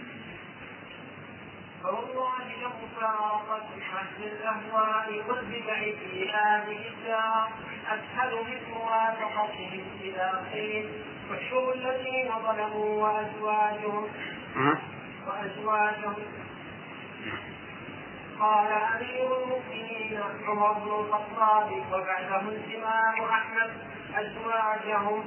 [1.83, 3.67] فوالله لمفارقة
[3.99, 7.49] أهل الأهواء والبدع في هذه الدار
[7.87, 10.91] أسهل من موافقتهم إذا قيل
[11.35, 14.09] احشروا الذين ظلموا وأزواجهم.
[15.27, 16.15] وأزواجهم
[18.41, 23.71] قال أمير المؤمنين عمر بن الخطاب وبعده الإمام أحمد
[24.15, 25.25] أزواجهم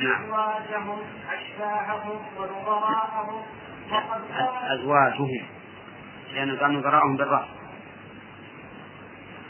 [0.00, 0.24] نعم.
[0.24, 3.42] أزواجهم أشباههم ونظراءهم
[4.74, 5.46] أزواجهم
[6.34, 7.46] لأنه قال نظراءهم بالرأس.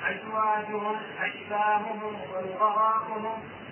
[0.07, 3.25] أزواجهم أشباههم ونظراءهم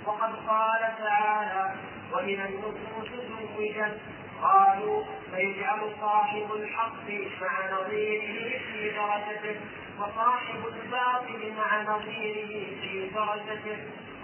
[0.06, 1.74] وقد قال تعالى
[2.12, 3.08] وإذا النفوس
[3.56, 4.00] زوجت.
[4.42, 5.04] قالوا
[5.34, 7.08] فيجعل صاحب الحق
[7.40, 9.60] مع نظيره في درجته
[9.98, 13.78] وصاحب الباطل مع نظيره في درجته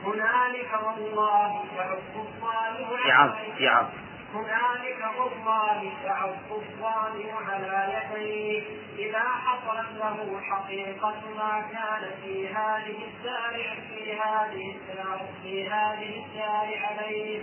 [0.04, 3.86] هنالك والله يعز الظالم يعظ على- يعظ.
[4.34, 8.62] هنالك والله تعض الظالم على يديه
[8.98, 16.78] إذا حصلت له حقيقة ما كان في هذه الدار في هذه الدار في هذه الدار
[16.84, 17.42] عليه.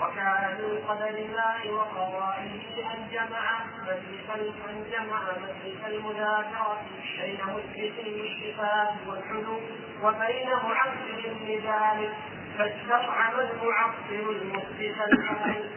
[0.00, 2.60] وكان من قدر الله وقضائه
[2.94, 6.82] أن جمع مجلس أن جمع مجلس المذاكرة
[7.20, 9.62] بين مثبت الصفات والحلول
[10.02, 12.14] وبين معطل لذلك
[12.58, 14.94] فاستطعم المعطل المثبت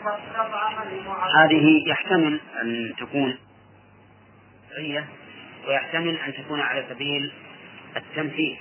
[0.03, 1.37] فاستطعم المعطل.
[1.37, 3.37] هذه يحتمل أن تكون
[4.77, 5.03] هي
[5.67, 7.31] ويحتمل أن تكون على سبيل
[7.97, 8.59] التمثيل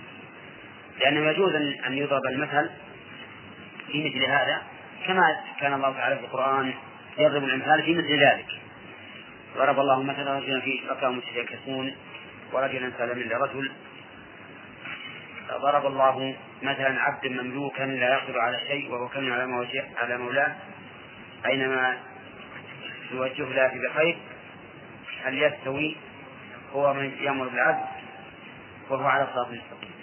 [1.00, 1.54] لأنه يجوز
[1.86, 2.70] أن يضرب المثل
[3.92, 4.62] في مثل هذا.
[5.06, 6.74] كما كان الله تعالى في القرآن
[7.18, 8.46] يضرب الأمثال في مثل ذلك.
[9.56, 11.94] ضرب الله مثلا رجلا فيه شركاء متشاكسون
[12.52, 13.72] ورجلا سلما لرجل.
[15.50, 20.56] ضرب الله مثلا عبدا مملوكا لا يقدر على شيء وهو كان على على مولاه.
[21.46, 21.96] أينما
[23.12, 24.16] يوجه له بخير
[25.24, 25.96] هل يستوي؟
[26.72, 27.84] هو من يأمر بالعدل
[28.90, 29.95] وهو على صراط مستقيم.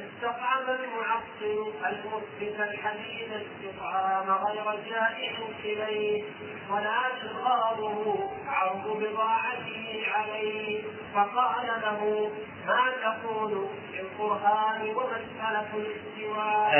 [0.00, 5.34] استطعم المعطل المثبت الحديث استطعام غير جائع
[5.64, 6.24] إليه
[6.70, 10.82] ولا إظهاره عرض بضاعته عليه.
[11.14, 12.30] فقال له
[12.66, 16.78] ما تقول في القرآن ومسألة الاستواء؟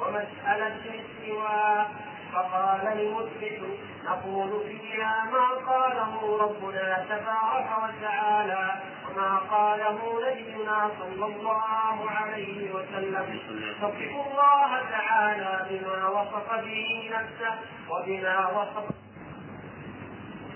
[0.00, 1.90] ومسألة الاستواء؟
[2.32, 3.60] فقال المثبت
[4.04, 8.80] نقول فيها ما قاله ربنا تبارك وتعالى.
[9.10, 9.98] وما قاله
[10.30, 13.40] نبينا صلى الله عليه وسلم.
[13.82, 13.96] نصف
[14.26, 17.54] الله تعالى بما وصف به نفسه
[17.90, 18.84] وبما وصف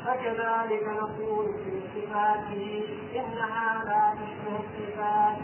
[0.05, 2.85] فكذلك نقول في صفاته
[3.17, 5.39] انها لا تشبه الصفات.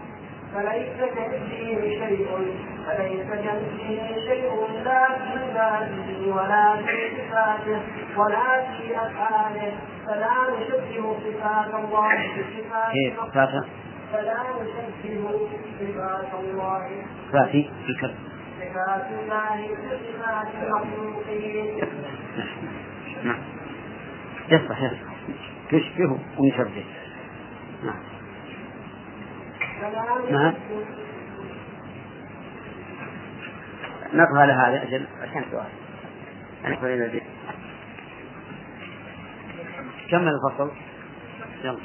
[0.54, 2.26] فليس كمثله شيء
[2.86, 4.50] فليس كمثله شيء
[4.84, 7.80] لا في ذاته ولا في صفاته
[8.16, 9.72] ولا في أفعاله
[10.06, 12.92] فلا نشبه صفات الله بصفات
[14.12, 15.48] فلا نشبه
[15.80, 16.88] صفات الله
[17.32, 17.54] صفات
[17.88, 18.14] الكذب
[18.60, 21.80] صفات الله بصفات المخلوقين
[23.24, 23.38] نعم.
[24.48, 24.98] يصح يصح
[25.70, 26.84] تشبه ونشبه.
[27.84, 28.19] نعم.
[34.12, 34.36] نعم.
[34.36, 35.68] على هذا أجل عشان سؤال.
[36.64, 37.22] نقف إلى البيت.
[40.10, 40.70] كمل الفصل.
[41.64, 41.78] يلا.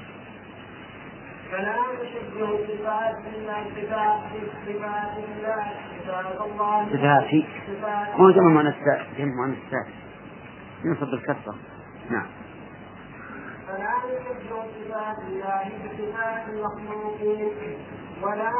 [1.51, 4.19] فلا نشبه صفات الله صفات
[4.65, 5.65] صفات الله
[6.05, 6.77] صفات الله
[7.67, 8.75] صفات مو جمع مؤنث
[9.17, 9.87] جمع مؤنث
[10.85, 11.55] ينصب بالكسرة
[12.09, 12.25] نعم.
[13.67, 17.77] فلا نشبه صفات الله بصفات المخلوقين
[18.21, 18.51] ولا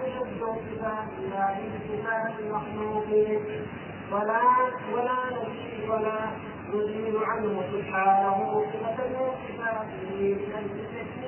[0.00, 3.66] نشبه صفات الله بصفات المخلوقين
[4.12, 4.42] ولا
[4.92, 6.18] ولا نزيد ولا
[6.74, 10.10] نزيل عنه سبحانه صفة من صفاته.
[10.20, 11.19] من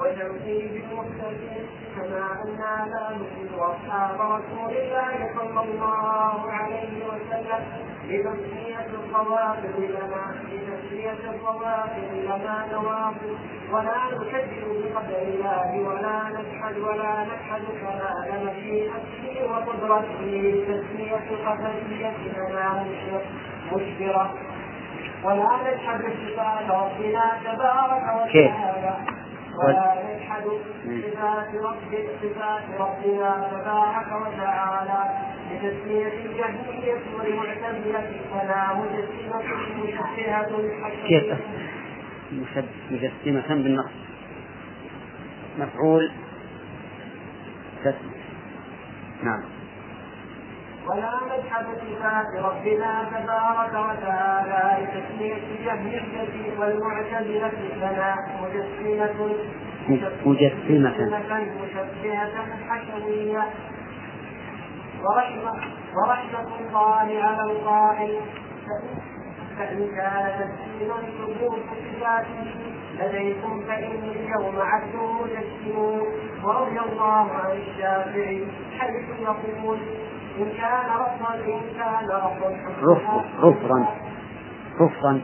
[0.00, 7.62] وتوحيد المرسلين كما أنا لا نزيد أصحاب رسول الله صلى الله عليه وسلم
[8.08, 13.38] بتسمية الخواطر لنا بتسمية الخواطر لنا نواقض
[13.72, 22.84] ولا نكذب بقدر الله ولا نجحد ولا نجحد كمال مشيئته وقدرته بتسمية القدرية لنا
[23.72, 24.34] مشبرة
[25.24, 29.19] ولا نجحد صفات ربنا تبارك وتعالى.
[29.64, 30.44] ولا نجحد
[30.84, 31.92] صفات رب
[32.22, 35.00] صفات ربنا تبارك وتعالى
[35.50, 39.42] بتسمية الجهمية والمعتزلة فلا مجسمة
[39.84, 40.48] مشبهة
[41.08, 41.38] كيف؟
[42.90, 43.90] مجسمة بالنص
[45.58, 46.10] مفعول
[49.22, 49.59] نعم.
[50.86, 59.34] ولا نجحد صفات ربنا تبارك وتعالى لتسمية والمعتزلة فلا مجسمة
[59.88, 60.96] مجسمة.
[61.62, 62.34] مشبهة
[62.68, 63.44] حشوية.
[65.04, 65.52] ورحمة
[65.96, 68.20] ورحمة الله على القائل.
[69.58, 72.50] فإن كان تسليما ثبوت صفاته
[72.98, 75.76] لديكم فإني اليوم عبد مجسم.
[76.44, 78.46] ورضي الله عن الشافعي
[78.78, 79.78] حيث يقول
[82.82, 83.94] رفضا رفضا.
[84.80, 85.20] رفضا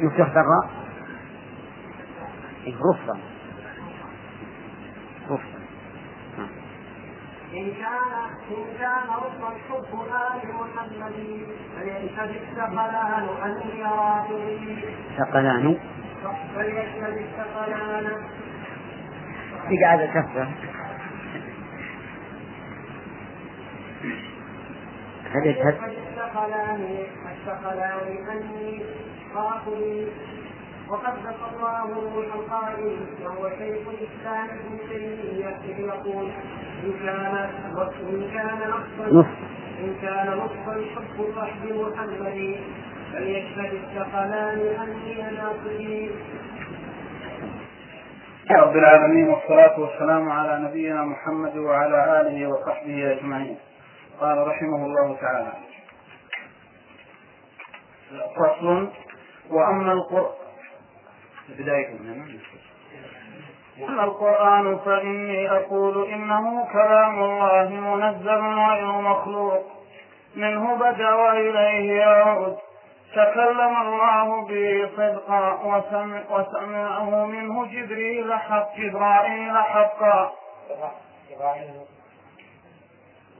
[0.00, 0.70] يفتح ذراء
[2.66, 3.18] إيه رفضا.
[5.30, 5.58] رفضا.
[7.52, 8.12] إن كان
[8.50, 11.16] إن كان رفضا حب آل محمد
[11.76, 14.28] فليشهد الثقلان أن يراه
[15.18, 15.76] ثقلان.
[16.54, 18.06] فليشهد الثقلان
[19.68, 20.14] في قاعدة
[25.34, 25.74] هل يشهد
[27.28, 28.72] الثقلان أني
[30.88, 36.28] وقد ذكر الله روح القائل وهو شيخ الإسلام ابن تيمية إذ يقول
[36.84, 37.34] إن كان
[38.10, 39.26] إن كان نصا نص.
[39.80, 42.56] إن كان نصا حب صحب محمد
[43.12, 46.10] فليشهد الثقلان أني ناصري
[48.50, 53.56] رب العالمين والصلاة والسلام على نبينا محمد وعلى آله وصحبه أجمعين.
[54.20, 55.52] قال رحمه الله تعالى.
[58.36, 58.88] فصل
[59.50, 60.32] وأما القرآن
[61.48, 61.88] بداية
[63.88, 69.62] أما القرآن فإني أقول إنه كلام الله منزل غير مخلوق.
[70.36, 72.56] منه بدأ وإليه يعود.
[73.12, 80.32] تكلم الله به صدقا وسمع وسمعه منه جبريل حق جبرائيل حقا.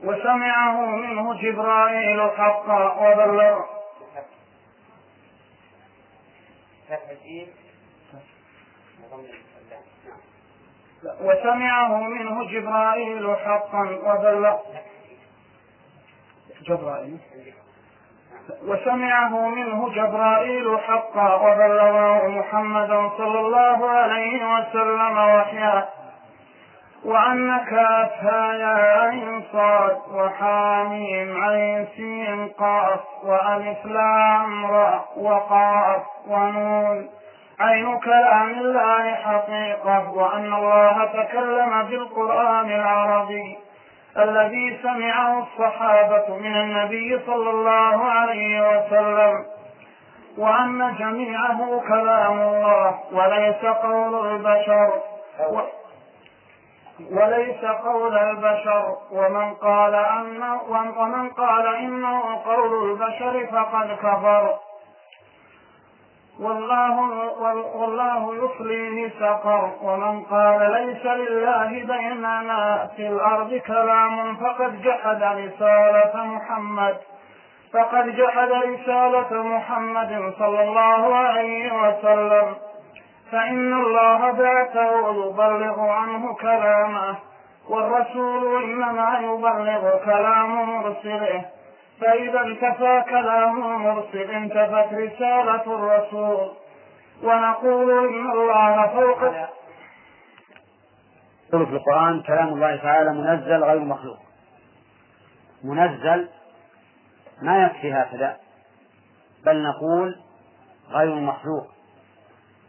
[0.03, 3.59] وسمعه منه جبرائيل حقا وبلغ.
[11.21, 14.57] وسمعه منه جبرائيل حقا وبلغ.
[16.61, 17.19] جبرائيل.
[18.63, 25.89] وسمعه منه جبرائيل حقا وبلغه محمد صلى الله عليه وسلم وحيا
[27.05, 37.09] وأنك أتى يا عين صاد وحاميم عين سين قاف وألف لام راء وقاف ونون.
[37.59, 43.57] عين كلام الله حقيقة وأن الله تكلم بالقرآن العربي.
[44.17, 49.45] الذي سمعه الصحابة من النبي صلى الله عليه وسلم.
[50.37, 54.89] وأن جميعه كلام الله وليس قول البشر.
[57.11, 64.53] وليس قول البشر ومن قال أنه ومن قال إنه قول البشر فقد كفر.
[66.39, 66.95] والله
[67.75, 69.71] والله يصليه سقر.
[69.81, 76.97] ومن قال ليس لله بيننا في الأرض كلام فقد جحد رسالة محمد.
[77.73, 82.55] فقد جحد رسالة محمد صلى الله عليه وسلم.
[83.33, 87.17] فإن الله بعثه يبلغ عنه كلامه
[87.69, 91.45] والرسول إنما يبلغ كلام مرسله.
[92.01, 96.51] فإذا انتفى كلام مرسل انتفت رسالة الرسول.
[97.23, 99.19] ونقول إن الله فوق
[101.51, 104.17] في القرآن كلام الله تعالى منزل غير مخلوق.
[105.63, 106.29] منزل
[107.41, 108.37] ما يكفي هكذا
[109.45, 110.15] بل نقول
[110.91, 111.72] غير مخلوق.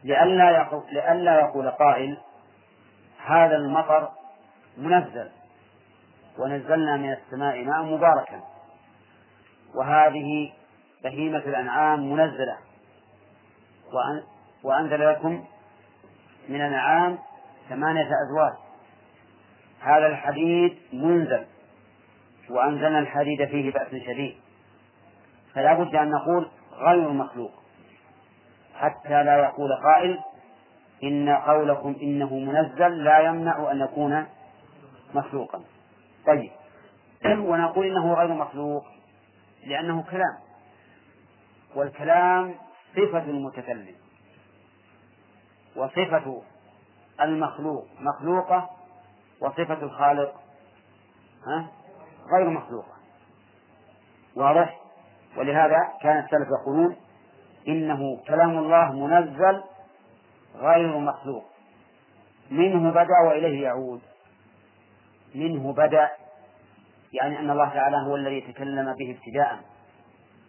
[0.05, 2.19] لئلا يقول, لئلا يقول قائل
[3.27, 4.09] هذا المطر
[4.77, 5.31] منزل
[6.39, 8.41] ونزلنا من السماء ماء مباركا
[9.75, 10.53] وهذه
[11.05, 12.57] بهيمة الأنعام منزلة
[13.93, 14.23] وأن
[14.63, 15.45] وأنزل لكم
[16.49, 17.19] من الأنعام
[17.69, 18.53] ثمانية أزواج.
[19.81, 21.47] هذا الحديد منزل
[22.51, 24.37] وأنزلنا الحديد فيه بأس شديد.
[25.55, 27.64] فلا بد أن نقول غير مخلوق.
[28.75, 30.21] حتى لا يقول قائل
[31.03, 34.27] إن قولكم إنه منزل لا يمنع أن يكون
[35.15, 35.63] مخلوقا.
[36.27, 36.51] طيب.
[37.27, 38.85] ونقول إنه غير مخلوق
[39.67, 40.39] لأنه كلام.
[41.75, 42.55] والكلام
[42.97, 43.95] صفة المتكلم.
[45.77, 46.43] وصفة
[47.21, 48.71] المخلوق مخلوقة
[49.41, 50.35] وصفة الخالق
[51.47, 51.67] ها
[52.37, 52.95] غير مخلوقة.
[54.37, 54.81] واضح؟
[55.37, 56.97] ولهذا كان السلف يقولون
[57.69, 59.63] إنه كلام الله منزل
[60.57, 61.45] غير مخلوق.
[62.51, 64.01] منه بدأ وإليه يعود.
[65.35, 66.11] منه بدأ
[67.13, 69.61] يعني أن الله تعالى هو الذي تكلم به ابتداء.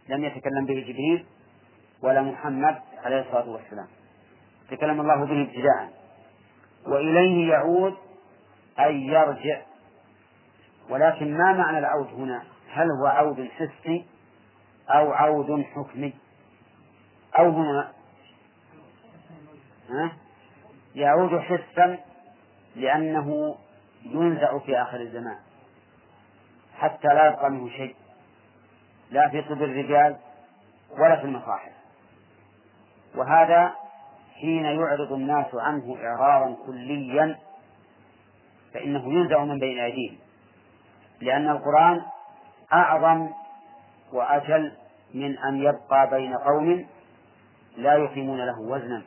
[0.09, 1.25] لم يتكلم به جبريل
[2.01, 3.87] ولا محمد عليه الصلاة والسلام.
[4.69, 5.89] تكلم الله به ابتداء.
[6.87, 7.95] وإليه يعود
[8.79, 9.61] أي يرجع.
[10.89, 14.05] ولكن ما معنى العود هنا؟ هل هو عود حسي
[14.89, 16.13] أو عود حكمي؟
[17.39, 17.91] أو هنا
[19.89, 20.11] ها؟
[20.95, 21.97] يعود حسا
[22.75, 23.55] لأنه
[24.05, 25.37] ينزع في آخر الزمان
[26.77, 27.95] حتى لا يبقى منه شيء
[29.11, 30.15] لا في طب الرجال
[30.91, 31.71] ولا في المصاحف
[33.15, 33.75] وهذا
[34.41, 37.39] حين يعرض الناس عنه إعراضا كليا
[38.73, 40.17] فإنه ينزع من بين أيديهم
[41.21, 42.01] لأن القرآن
[42.73, 43.29] أعظم
[44.13, 44.73] وأجل
[45.13, 46.85] من أن يبقى بين قوم
[47.77, 49.03] لا يقيمون له وزنا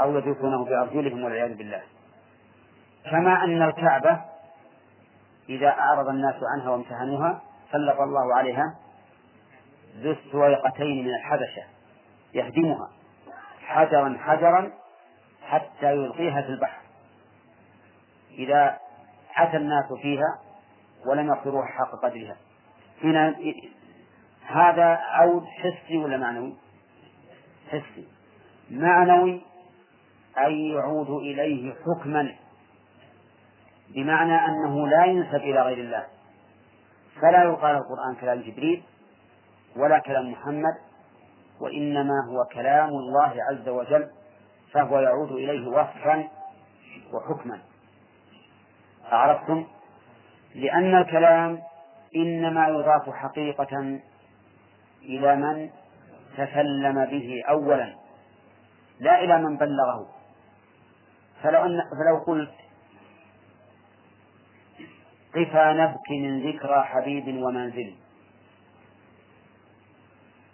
[0.00, 1.82] أو يدركونه بأرجلهم والعياذ بالله.
[3.10, 4.20] كما أن الكعبة
[5.48, 8.74] إذا أعرض الناس عنها وامتهنوها سلط الله عليها
[9.96, 11.62] ذو السويقتين من الحبشة
[12.34, 12.90] يهدمها
[13.66, 14.72] حجرا حجرا
[15.42, 16.82] حتى يلقيها في البحر.
[18.30, 18.78] إذا
[19.34, 20.38] عتى الناس فيها
[21.06, 22.36] ولم يقدروها حق قدرها.
[23.04, 23.34] هنا
[24.46, 26.56] هذا عود حسي ولا معنوي؟
[27.72, 28.06] حسي
[28.70, 29.42] معنوي
[30.38, 32.34] أي يعود إليه حكما
[33.94, 36.06] بمعنى أنه لا ينسب إلى غير الله.
[37.20, 38.82] فلا يقال القرآن كلام جبريل
[39.76, 40.74] ولا كلام محمد
[41.60, 44.10] وإنما هو كلام الله عز وجل
[44.72, 46.28] فهو يعود إليه وصفا
[47.12, 47.58] وحكما.
[49.12, 49.64] أعرفتم؟
[50.54, 51.62] لأن الكلام
[52.16, 54.00] إنما يضاف حقيقة
[55.02, 55.70] إلى من؟
[56.36, 57.94] تكلم به أولا.
[59.00, 60.08] لا إلى من بلغه.
[61.42, 62.54] فلو أن فلو قلت
[65.34, 67.94] قفا نبكي من ذكرى حبيب ومنزل.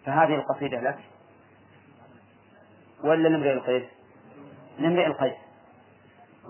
[0.06, 0.98] فهذه القصيدة لك؟
[3.04, 3.84] ولا لامرئ القيس؟
[4.78, 5.36] لامرئ القيس.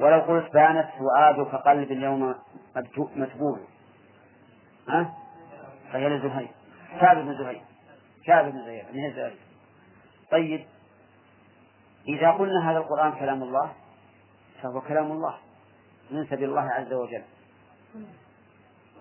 [0.01, 2.35] ولو قلت بانت فؤادك قلب اليوم
[2.97, 3.59] متبوع
[4.89, 5.15] ها؟
[5.93, 6.49] فهي لزهير.
[7.01, 7.68] كعب بن زهير.
[8.29, 9.33] بن زهير من هي
[10.31, 10.65] طيب
[12.09, 13.73] إذا قلنا هذا القرآن كلام الله
[14.63, 15.39] فهو كلام الله.
[16.11, 17.23] ينسب الله عز وجل.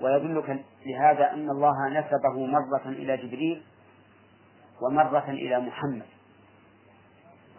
[0.01, 3.63] ويدلك لهذا أن الله نسبه مرة إلى جبريل
[4.81, 6.05] ومرة إلى محمد.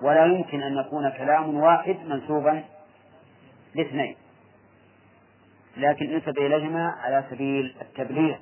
[0.02, 2.64] ولا يمكن أن يكون كلام واحد منسوبا
[3.74, 4.16] لاثنين.
[5.76, 8.38] لكن نسب إليهما على سبيل التبليغ.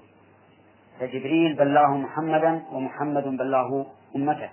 [1.00, 3.86] فجبريل بلغه محمدا ومحمد بلغه
[4.16, 4.50] أمته.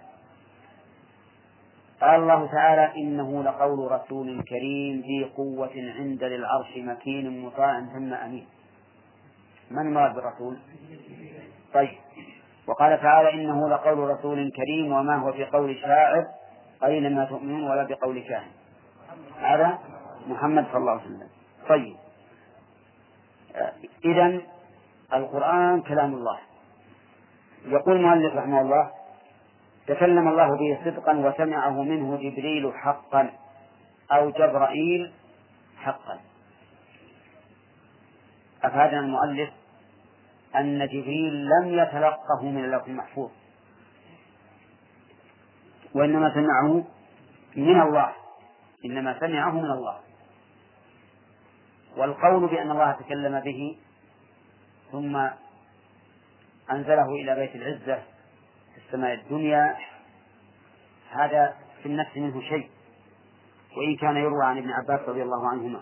[2.02, 8.48] قال الله تعالى إنه لقول رسول كريم ذي قوة عند للعرش مكين مطاع ثم أمين.
[9.72, 10.58] من المراد بالرسول؟
[11.74, 11.98] طيب.
[12.68, 16.26] وقال تعالى إنه لقول رسول كريم وما هو بقول شاعر؟
[16.84, 18.52] أينما تؤمنون ولا بقول كاهن
[19.40, 19.80] هذا
[20.28, 21.28] محمد صلى الله عليه وسلم.
[21.70, 21.96] طيب.
[24.06, 24.42] إذا
[25.14, 26.40] القرآن كلام الله.
[27.66, 28.92] يقول المؤلف رحمه الله
[29.88, 33.34] تكلم الله به صدقا وسمعه منه جبريل حقا
[34.12, 35.14] أو جبرائيل
[35.78, 36.20] حقا.
[38.64, 39.50] أفادنا المؤلف
[40.56, 43.32] أن جبريل لم يتلقه من اللوح المحفوظ
[45.96, 46.84] وإنما سمعه
[47.56, 48.14] من الله
[48.86, 49.98] إنما سمعه من الله.
[51.98, 53.78] والقول بأن الله تكلم به
[54.94, 55.16] ثم
[56.72, 58.04] أنزله إلى بيت العزة
[58.74, 59.78] في السماء الدنيا.
[61.12, 62.70] هذا في النفس منه شيء.
[63.78, 65.82] وإن كان يروى عن ابن عباس رضي الله عنهما.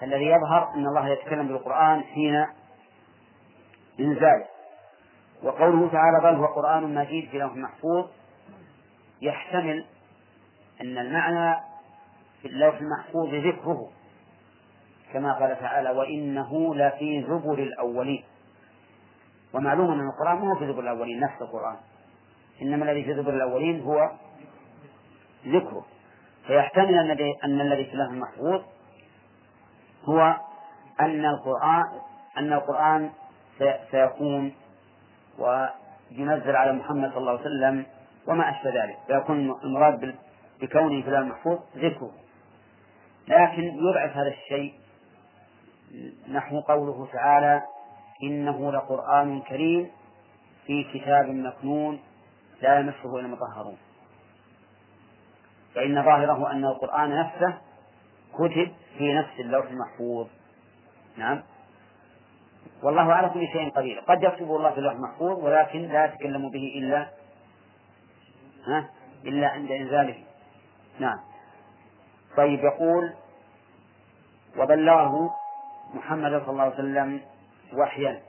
[0.00, 2.46] فالذي يظهر أن الله يتكلم بالقرآن حين
[4.00, 4.46] إنزاله.
[5.42, 8.08] وقوله تعالى بل هو قرآن مجيد في لوح محفوظ.
[9.22, 9.86] يحتمل
[10.80, 11.60] أن المعنى
[12.42, 13.90] في اللوح المحفوظ ذكره.
[15.12, 18.24] كما قال تعالى وإنه لفي زبر الأولين.
[19.54, 21.76] ومعلوم أن القرآن ما هو في زبر الأولين نفس القرآن.
[22.62, 24.10] إنما الذي في زبر الأولين هو
[25.46, 25.84] ذكره.
[26.46, 26.94] فيحتمل
[27.44, 28.62] أن الذي في اللوح المحفوظ
[30.04, 30.36] هو
[31.00, 31.84] أن القرآن
[32.38, 33.10] أن القرآن
[33.90, 34.54] سيكون
[35.38, 37.86] وينزل على محمد صلى الله عليه وسلم
[38.28, 38.96] وما أشبه ذلك.
[39.06, 40.14] فيكون المراد
[40.60, 42.10] بكونه في اللوح المحفوظ ذكره.
[43.28, 44.74] لكن يبعث هذا الشيء
[46.28, 47.62] نحو قوله تعالى
[48.22, 49.90] إنه لقرآن كريم
[50.66, 52.00] في كتاب مكنون
[52.62, 53.76] لا يمسه إلا المطهرون.
[55.74, 57.58] فإن ظاهره أن القرآن نفسه
[58.34, 60.26] كتب في نفس اللوح المحفوظ.
[61.16, 61.42] نعم.
[62.82, 64.00] والله على كل شيء قدير.
[64.00, 67.08] قد يكتبه الله في اللوح المحفوظ ولكن لا يتكلم به إلا
[68.66, 68.90] ها؟
[69.24, 70.24] إلا عند إنزاله.
[70.98, 71.18] نعم.
[72.36, 73.14] طيب يقول
[74.58, 75.39] وبلغه
[75.94, 77.20] محمد صلى الله عليه وسلم
[77.78, 78.22] وحيا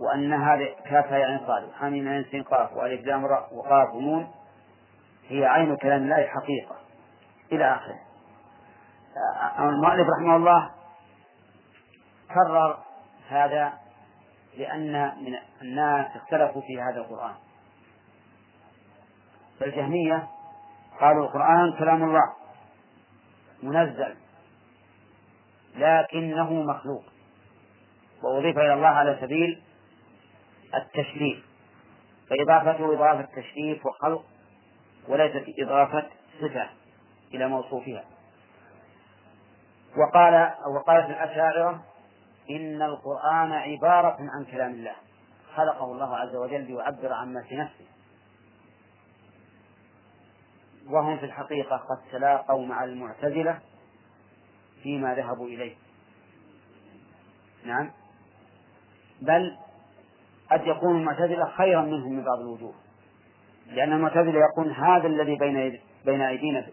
[0.00, 4.30] وأن هذه كافها يعني صاد حاميم عين قاف وألف لام راء وقاف ونون
[5.28, 6.76] هي عين كلام الله حقيقة
[7.52, 7.98] إلى آخره.
[9.58, 10.70] المؤلف رحمه الله
[12.34, 12.78] كرر
[13.28, 13.72] هذا
[14.58, 14.92] لأن
[15.24, 17.34] من الناس اختلفوا في هذا القرآن.
[19.60, 20.28] فالجهمية
[21.00, 22.32] قالوا القرآن كلام الله
[23.62, 24.16] منزل.
[25.76, 27.04] لكنه مخلوق.
[28.22, 29.62] وأضيف إلى الله على سبيل
[30.74, 31.46] التشريف.
[32.30, 34.24] فإضافته إضافة تشريف وخلق
[35.08, 36.06] وليست إضافة
[36.40, 36.68] صفة
[37.34, 38.04] إلى موصوفها.
[39.96, 41.82] وقال وقالت الأشاعرة
[42.50, 44.94] إن القرآن عبارة عن كلام الله.
[45.54, 47.84] خلقه الله عز وجل ليعبر عما في نفسه.
[50.90, 53.60] وهم في الحقيقة قد تلاقوا مع المعتزلة
[54.82, 55.74] فيما ذهبوا إليه.
[57.64, 57.90] نعم.
[59.22, 59.56] بل
[60.50, 62.74] قد يكون المعتزلة خيرا منهم من بعض الوجوه.
[63.66, 66.66] لأن المعتزلة يقول هذا الذي بين بين أيدينا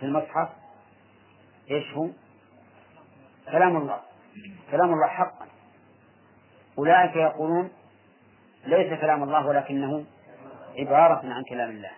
[0.00, 0.48] في المصحف
[1.70, 2.08] إيش هو؟
[3.52, 4.00] كلام الله.
[4.70, 5.46] كلام الله حقا.
[6.78, 7.70] أولئك يقولون
[8.66, 10.04] ليس كلام الله ولكنه
[10.78, 11.92] عبارة عن كلام الله.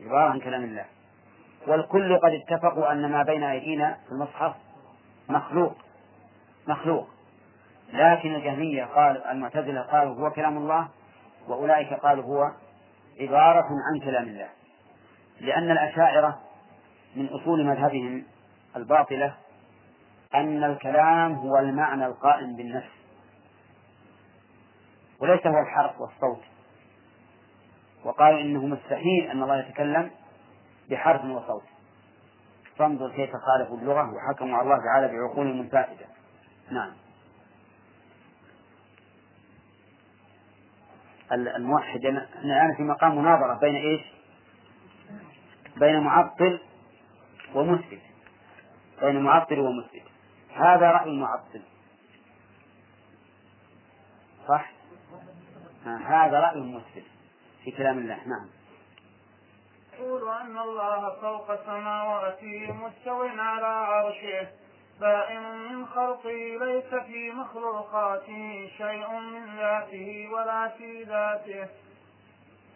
[0.00, 0.86] عبارة عن كلام الله.
[1.66, 4.54] والكل قد اتفقوا أن ما بين أيدينا في المصحف
[5.28, 5.76] مخلوق
[6.68, 7.08] مخلوق.
[7.92, 10.88] لكن الجهمية قال المعتزلة قالوا هو كلام الله
[11.48, 12.50] وأولئك قالوا هو
[13.20, 14.48] عبارة عن كلام الله.
[15.40, 16.40] لأن الأشاعرة
[17.16, 18.24] من أصول مذهبهم
[18.76, 19.34] الباطلة
[20.34, 22.90] أن الكلام هو المعنى القائم بالنفس.
[25.20, 26.42] وليس هو الحرف والصوت.
[28.04, 30.10] وقالوا إنه مستحيل أن الله يتكلم
[30.92, 31.62] بحرف وصوت.
[32.78, 36.06] فانظر كيف خالفوا اللغة وحكموا على الله تعالى بعقول منفاسدة
[36.70, 36.92] نعم.
[41.32, 42.04] الموحد
[42.44, 44.00] الآن في مقام مناظرة بين إيش؟
[45.76, 46.60] بين معطل
[47.54, 48.00] ومثبت
[49.00, 50.02] بين معطل ومثبت
[50.54, 51.62] هذا رأي المعطل.
[54.48, 54.72] صح؟
[55.84, 57.04] هذا رأي المثبت
[57.64, 58.16] في كلام الله.
[58.16, 58.48] نعم.
[60.02, 64.46] يقول أن الله فوق سماواته مستو على عرشه.
[65.00, 71.66] بائن من خلقه ليس في مخلوقاته شيء من ذاته ولا في ذاته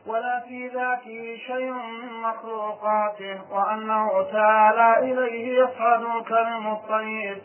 [0.07, 3.53] ولا في ذاته شيء من مخلوقاته.
[3.53, 7.43] وأنه تعالى إليه يصعد الكلم الطيب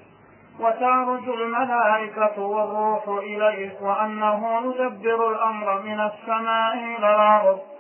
[0.60, 7.71] وتعرج الملائكة والروح إليه وأنه يدبر الأمر من السماء إلى الأرض.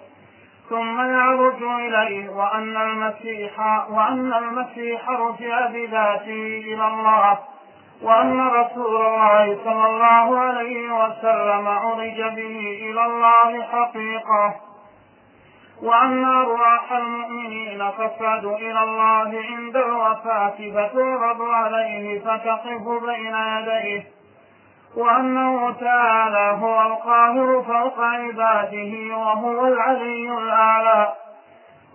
[0.71, 3.59] ثم يعرج إليه وأن المسيح
[3.89, 7.39] وأن المسيح رفع بذاته إلى الله
[8.01, 14.55] وأن رسول الله صلى الله عليه وسلم عرج به إلى الله حقيقة
[15.83, 24.20] وأن أرواح المؤمنين تصعد إلى الله عند الوفاة فتعرض عليه فتقف بين يديه.
[24.97, 31.13] وأنه تعالى هو القاهر فوق عباده وهو العلي الأعلى.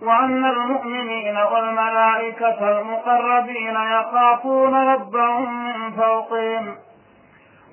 [0.01, 6.75] وأن المؤمنين والملائكة المقربين يخافون ربهم من فوقهم.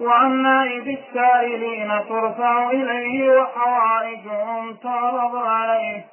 [0.00, 6.04] وأن أيدي السائلين ترفع إليه وحوائجهم تعرض عليه.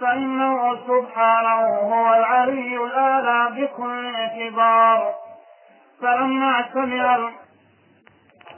[0.00, 5.14] فإنه سبحانه هو العلي الأعلى بكل اعتبار.
[6.02, 7.30] فلما اعتمر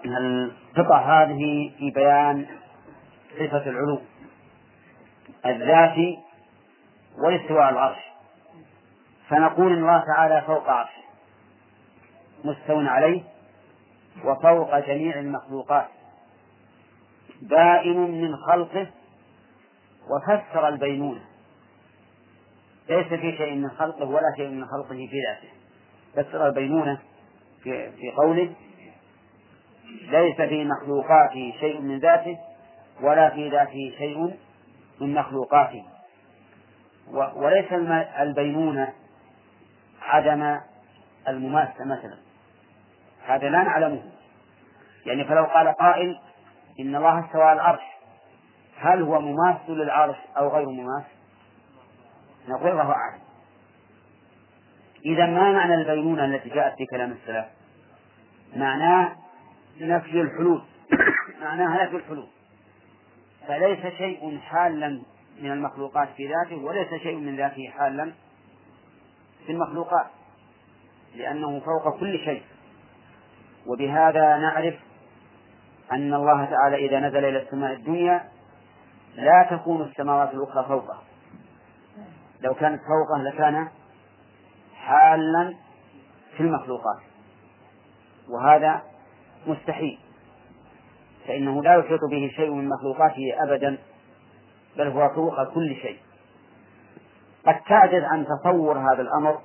[0.04, 2.46] القطع هذه في بيان
[3.38, 4.00] صفة العلو
[5.46, 6.18] الذاتي
[7.24, 7.98] والاستواء العرش
[9.28, 11.02] فنقول إن الله تعالى فوق عرشه
[12.44, 13.22] مستو عليه
[14.24, 15.88] وفوق جميع المخلوقات
[17.42, 18.86] بائن من خلقه
[20.10, 21.20] وفسر البينونة.
[22.88, 25.52] ليس في شيء من خلقه ولا شيء من خلقه في ذاته.
[26.14, 26.98] فسر البينونة
[27.62, 28.52] في, في قوله
[30.10, 32.38] ليس في مخلوقاته شيء من ذاته
[33.00, 34.36] ولا في ذاته شيء
[35.00, 35.84] من مخلوقاته
[37.36, 37.72] وليس
[38.20, 38.92] البينونة
[40.02, 40.60] عدم
[41.28, 42.16] المماسة مثلا
[43.26, 44.02] هذا لا نعلمه
[45.06, 46.18] يعني فلو قال قائل
[46.80, 47.82] إن الله استوى على العرش
[48.76, 51.12] هل هو مماثل للعرش أو غير مماثل؟
[52.48, 53.20] نقول الله أعلم
[55.04, 57.46] إذا ما معنى البينونة التي جاءت في كلام السلف؟
[58.56, 59.16] معناه
[59.80, 60.62] نفي الحلول.
[61.42, 62.28] معناها نفي الحلول.
[63.48, 65.02] فليس شيء حالا
[65.42, 68.12] من المخلوقات في ذاته وليس شيء من ذاته حالا
[69.46, 70.06] في المخلوقات
[71.16, 72.42] لأنه فوق كل شيء.
[73.66, 74.74] وبهذا نعرف
[75.92, 78.28] أن الله تعالى إذا نزل إلى السماء الدنيا
[79.14, 81.02] لا تكون السماوات الأخرى فوقه.
[82.40, 83.68] لو كانت فوقه لكان
[84.74, 85.54] حالا
[86.36, 87.00] في المخلوقات.
[88.28, 88.82] وهذا
[89.46, 89.98] مستحيل.
[91.26, 93.78] فإنه لا يحيط به شيء من مخلوقاته أبدا
[94.76, 95.98] بل هو فوق كل شيء.
[97.46, 99.40] قد تعجز عن تصور هذا الأمر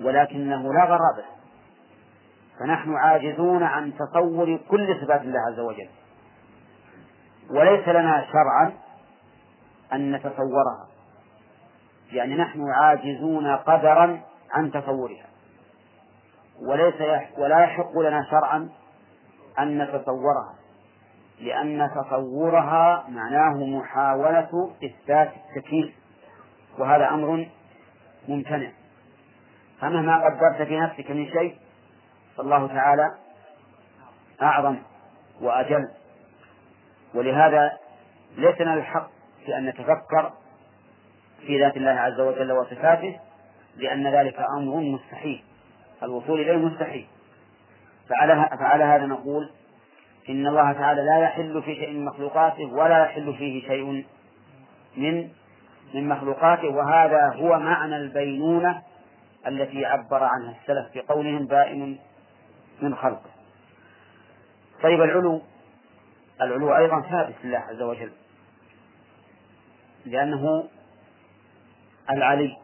[0.00, 1.24] ولكنه لا غرابة.
[2.60, 5.88] فنحن عاجزون عن تصور كل صفات الله عز وجل.
[7.50, 8.72] وليس لنا شرعا
[9.92, 10.88] أن نتصورها.
[12.12, 14.20] يعني نحن عاجزون قدرا
[14.52, 15.25] عن تصورها.
[16.62, 16.94] وليس
[17.38, 18.68] ولا يحق لنا شرعا
[19.58, 20.54] أن نتصورها
[21.40, 25.94] لأن تصورها معناه محاولة إثبات التكليف
[26.78, 27.48] وهذا أمر
[28.28, 28.70] ممتنع.
[29.80, 31.56] فمهما قدرت في نفسك من شيء
[32.36, 33.14] فالله تعالى
[34.42, 34.78] أعظم
[35.40, 35.88] وأجل.
[37.14, 37.78] ولهذا
[38.36, 39.10] ليس لنا الحق
[39.46, 40.32] في أن نتفكر
[41.46, 43.20] في ذات الله عز وجل وصفاته
[43.76, 45.44] لأن ذلك أمر مستحيل.
[46.02, 47.06] الوصول إليه مستحيل.
[48.08, 49.50] فعلى, فعلى هذا نقول
[50.28, 54.04] إن الله تعالى لا يحل في شيء من مخلوقاته ولا يحل فيه شيء
[54.96, 55.28] من
[55.94, 58.82] من مخلوقاته وهذا هو معنى البينونة
[59.46, 61.98] التي عبر عنها السلف في قولهم بائن
[62.82, 63.30] من خلقه.
[64.82, 65.42] طيب العلو
[66.40, 68.12] العلو أيضا ثابت لله عز وجل
[70.06, 70.68] لأنه
[72.10, 72.56] العلي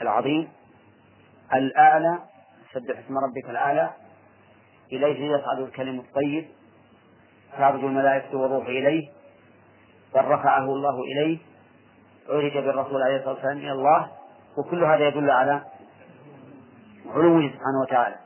[0.00, 0.48] العظيم
[1.54, 2.18] الأعلى
[2.74, 3.90] سبح اسم ربك الأعلى.
[4.92, 6.48] إليه يصعد الكلم الطيب.
[7.58, 9.10] تعرج الملائكة والروح إليه.
[10.14, 11.38] بل رفعه الله إليه.
[12.28, 14.10] عرج بالرسول عليه الصلاة والسلام إلى الله.
[14.58, 15.62] وكل هذا يدل على
[17.06, 18.16] علوه سبحانه وتعالى.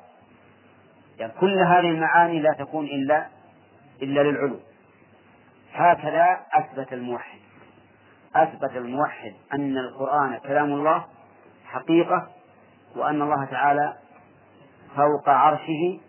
[1.19, 3.27] يعني كل هذه المعاني لا تكون إلا
[4.03, 4.61] إلا للعلو.
[5.73, 7.39] هكذا أثبت الموحد.
[8.37, 11.05] أثبت الموحد أن القرآن كلام الله
[11.65, 12.29] حقيقة
[12.97, 13.97] وأن الله تعالى
[14.99, 16.01] فوق عرشه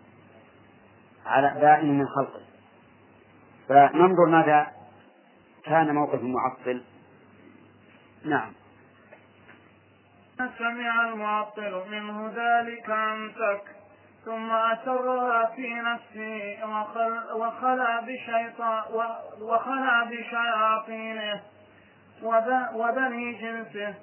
[1.26, 2.40] على دائم من خلقه.
[3.68, 4.66] فننظر ماذا
[5.64, 6.82] كان موقف المعطل.
[8.24, 8.52] نعم.
[10.58, 13.62] سمع المعطل منه ذلك أمسك
[14.24, 18.82] ثم أسرها في نفسه وخل وخلى بشيطان
[19.40, 21.42] وخلى بشياطينه
[22.74, 23.94] وبني جنسه.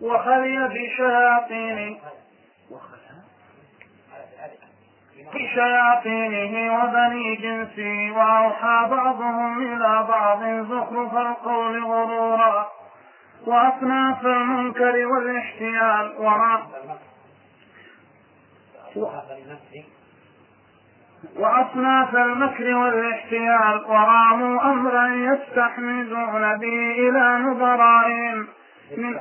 [0.00, 1.96] وخلي بشياطينه
[5.34, 12.68] بشياطينه وبني جنسه وأوحى بعضهم إلى بعض زخرف القول غرورا.
[13.46, 16.14] وأصناف المنكر والاحتيال.
[16.18, 16.66] وراء
[21.36, 23.84] وأصناف المكر والاحتيال.
[23.86, 28.48] وراموا أمرا يستحمدون به إلى نظرائهم.
[28.96, 29.20] من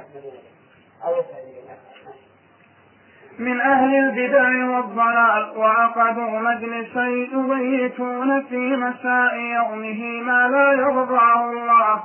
[3.40, 12.04] من أهل البدع والضلال وعقدوا مجلسا يبيتون في مساء يومه ما لا يرضاه الله.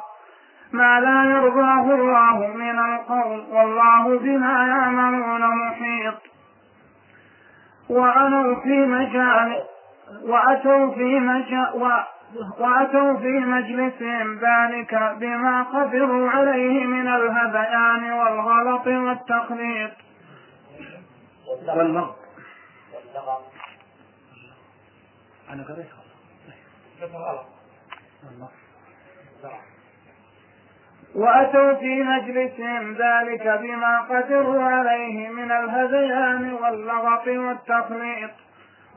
[0.72, 6.14] ما لا يرضاه الله من القول والله بما يعملون محيط.
[7.88, 9.62] وأنوا في مجال
[10.24, 12.02] وأتوا في مجال
[12.58, 19.90] وأتوا في مجلسهم ذلك بما قدروا عليه من الهذيان والغلط والتخليط
[21.68, 22.16] واللغط
[25.50, 25.86] أنا قريت
[31.14, 38.30] وأتوا في مجلسهم ذلك بما قدروا عليه من الهذيان واللغط والتخليط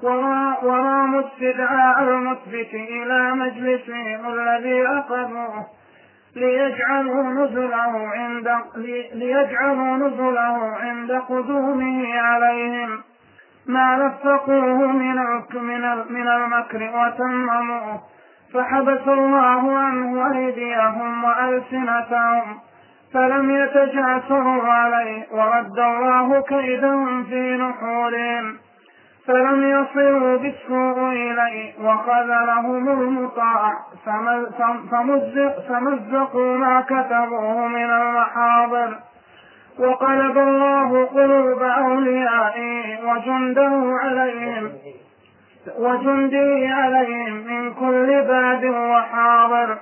[0.04, 5.66] وراموا استدعاء المثبت إلى مجلسهم الذي أخذوه
[6.36, 8.56] ليجعلوا نزله عند
[9.14, 13.02] ليجعلوا نزله عند قدومه عليهم
[13.68, 15.16] ما لفقوه من
[16.10, 18.02] من المكر وتمموه
[18.54, 22.60] فحبس الله عنه أيديهم وألسنتهم
[23.14, 28.58] فلم يتجاسروا عليه ورد الله كيدهم في نحورهم
[29.28, 33.74] فلم يصلوا بالسوء إليه وخذلهم المطاع.
[34.92, 38.98] فمزق فمزقوا ما كتبوه من المحاضر.
[39.80, 44.72] وقلب الله قلوب أوليائه وجنده عليهم
[45.80, 49.78] وجنده عليهم من كل باد وحاضر.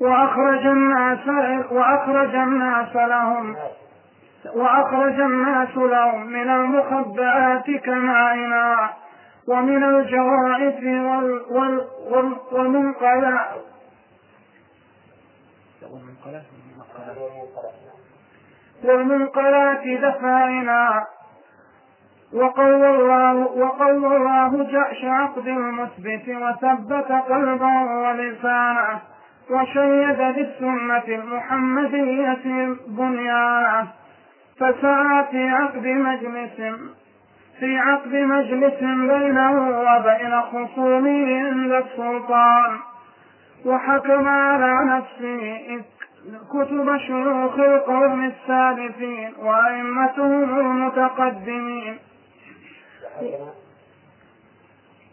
[0.00, 1.28] وأخرج الناس
[1.70, 3.56] وأخرج الناس لهم
[4.54, 8.90] وأخرج الناس لهم من المخبئات كمائنا
[9.48, 12.36] ومن الجوائف وال وال وال
[18.84, 21.06] والمنقلات دفعنا.
[22.32, 29.00] وقوى الله وقوى الله جأش عقد المثبت وثبت قلبه ولسانه
[29.50, 34.03] وشيد بالسنة المحمدية بنيانه.
[34.56, 36.56] فسعى في عقد مجلس
[37.58, 42.78] في عقد مجلس بينه وبين خصومه عند السلطان.
[43.64, 45.82] وحكم على نفسه
[46.50, 51.98] كتب شيوخ القوم السالفين وأئمتهم المتقدمين.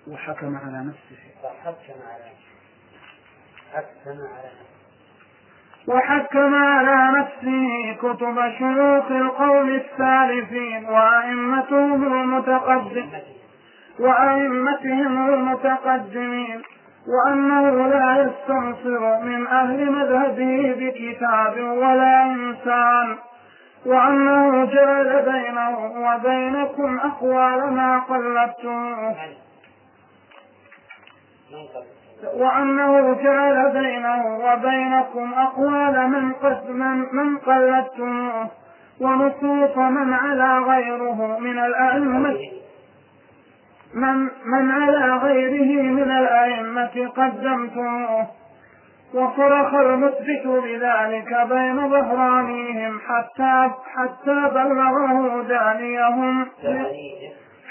[0.07, 1.21] وحكم على نفسه.
[1.43, 2.31] وحكم على
[3.73, 4.70] حكم على
[5.87, 13.09] وحكم على نفسه كتب شيوخ القوم السالفين وأئمتهم المتقدمين
[13.99, 16.61] وأئمتهم المتقدمين
[17.07, 23.17] وأنه لا يستنصر من أهل مذهبه بكتاب ولا إنسان
[23.85, 29.15] وأنه جعل بينه وبينكم أقوال ما قلدتموه
[32.33, 36.31] وأنه جعل بينه وبينكم أقوال من
[36.69, 38.49] من, من قلدتموه
[39.01, 42.37] ونصوص من على غيره من الأئمة
[43.93, 48.27] من من على غيره من الأئمة قدمتموه
[49.13, 56.47] وصرخ المثبت بذلك بين ظهرانيهم حتى حتى بلغه دانيهم.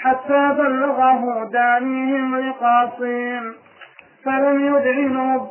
[0.01, 3.53] حتى بلغه دانيهم لقاصين.
[4.25, 5.47] فلم يدعنوا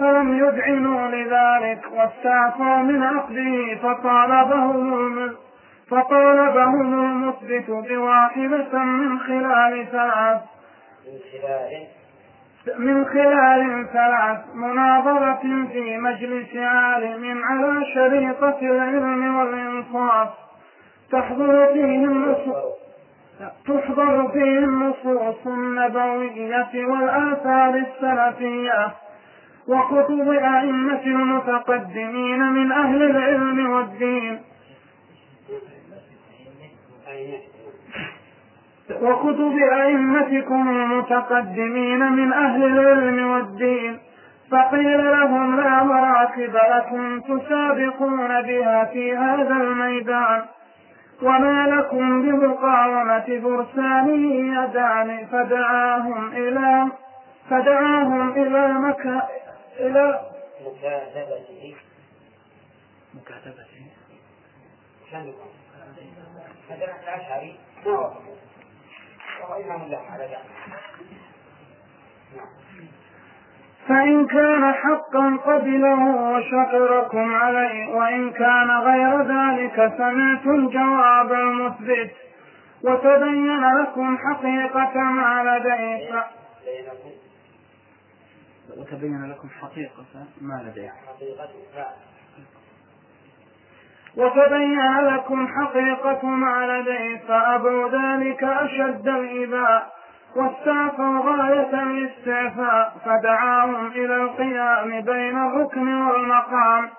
[0.00, 5.30] فلم يدعنوا لذلك واستعفوا من عقده فطالبهم
[5.90, 10.40] فطالبهم المثبت بواحدة من خلال ثلاث
[12.78, 20.28] من خلال ثلاث مناظرة في مجلس عالم على شريطة العلم والإنصاف
[21.12, 22.89] تحضر فيه النصوص
[23.66, 28.92] تحضر فيه النصوص النبوية والآثار السلفية
[29.68, 34.40] وكتب أئمة المتقدمين من أهل العلم والدين.
[39.02, 43.98] وكتب أئمتكم المتقدمين من أهل العلم والدين.
[44.50, 50.42] فقيل لهم لا مراكب لكم تسابقون بها في هذا الميدان.
[51.22, 56.88] وما لكم بمقاومة فرسانه يدان فدعاهم إلى
[57.50, 59.28] فدعاهم إلى مكة
[59.80, 60.20] إلى
[60.64, 61.74] مكاتبته.
[63.14, 63.86] مكاتبته.
[66.70, 67.58] هذا الأشعري.
[67.86, 68.20] ما وصفه
[69.42, 70.46] وهو إمام الله على ذلك
[73.88, 76.02] فإن كان حقا قبله
[76.32, 79.39] وشكركم عليه وإن كان غير ذلك
[79.88, 82.10] سمعتم جواب المثبت
[82.84, 86.24] وتبين لكم حقيقة ما لديه
[88.76, 90.92] وتبين لكم حقيقة ما لديه
[94.16, 99.92] وتبين لكم حقيقة ما لديه فأبوا ذلك أشد الإباء
[100.36, 106.90] واستعفوا غاية الاستعفاء فدعاهم إلى القيام بين الركن والمقام.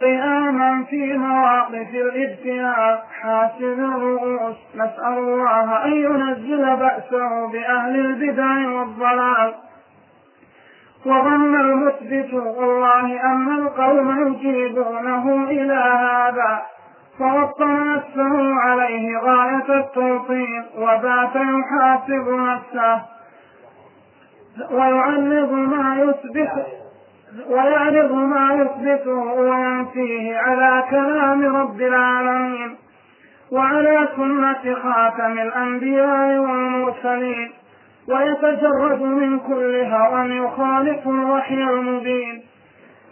[0.00, 3.06] قياما في مواقف الابتلاء.
[3.20, 9.54] حاسب الرؤوس نسأل الله أن ينزل بأسه بأهل البدع والضلال.
[11.06, 16.62] وظن المثبت والله أن القوم يجيبونه إلى هذا.
[17.18, 23.02] فوطن نفسه عليه غاية التوطين وبات يحاسب نفسه.
[24.70, 26.66] ويعرض ما يثبت
[27.48, 32.76] ويعرض ما يثبته وينفيه على كلام رب العالمين
[33.52, 37.50] وعلى سنة خاتم الأنبياء والمرسلين
[38.08, 42.42] ويتجرد من كل هوى يخالف الوحي المبين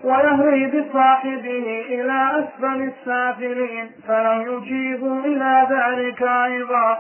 [0.05, 6.99] ويهوي بصاحبه إلى أسفل السافلين فلم يجيبوا إلى ذلك أيضا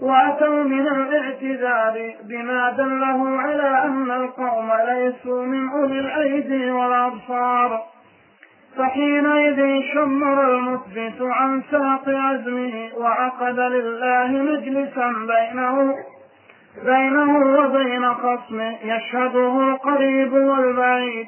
[0.00, 7.82] وأتوا من الاعتذار بما دله على أن القوم ليسوا من أولي الأيدي والأبصار.
[8.78, 15.94] فحينئذ شمر المثبت عن ساق عزمه وعقد لله مجلسا بينه
[16.84, 21.26] بينه وبين خصمه يشهده القريب والبعيد.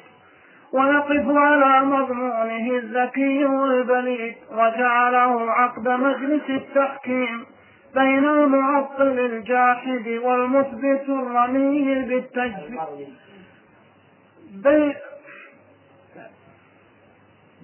[0.73, 7.47] ويقف على مضمونه الذكي والبليد وجعله عقد مجلس التحكيم.
[7.95, 12.79] بين المعطل الجاحد والمثبت الرمي بالتجديد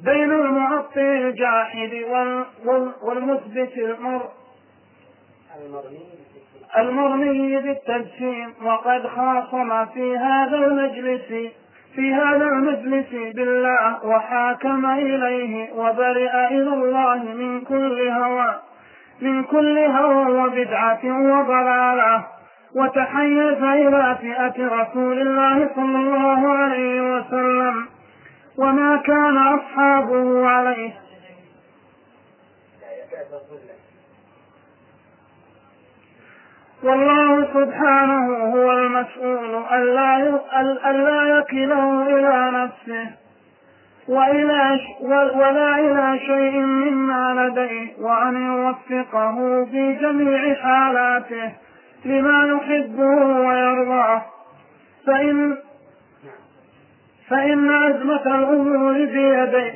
[0.05, 1.92] بين المعطل الجاحد
[3.02, 4.28] والمثبت المر
[6.78, 8.55] المرمي بالتجسيم.
[8.64, 11.52] وقد خاصم في هذا المجلس
[11.94, 18.55] في هذا المجلس بالله وحاكم إليه وبرئ إلى الله من كل هوى.
[19.20, 22.27] من كل هوى وبدعة وضلالة.
[22.74, 27.86] وتحيز إلى فئة رسول الله صلى الله عليه وسلم.
[28.59, 30.93] وما كان أصحابه عليه.
[36.82, 39.65] والله سبحانه هو المسؤول
[40.86, 43.23] ألا يكله إلى نفسه.
[44.09, 44.81] وإلى
[45.35, 51.52] ولا إلى شيء مما لديه وأن يوفقه في جميع حالاته
[52.05, 54.22] لما يحبه ويرضاه.
[55.06, 55.56] فإن
[57.28, 59.74] فإن أزمة الأمور بيديه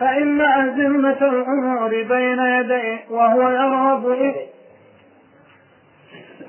[0.00, 4.34] فإن أزمة الأمور بين يديه وهو يرغب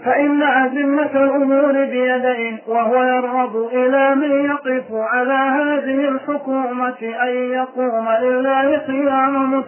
[0.06, 8.78] فإن أزمة الأمور بيديه وهو يرغب إلى من يقف على هذه الحكومة أن يقوم لله
[8.78, 9.64] قيام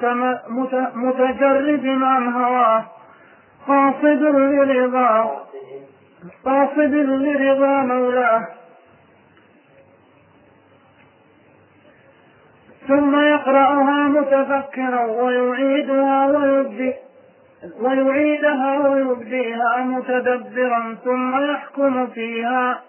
[0.95, 2.85] متجرد عن هواه.
[3.68, 5.31] قاصد لرضاه
[6.45, 8.47] قاصد لرضا مولاه.
[12.88, 16.93] ثم يقرأها متفكرا ويعيدها ويبدي
[17.82, 22.82] ويعيدها ويبديها متدبرا ثم يحكم فيها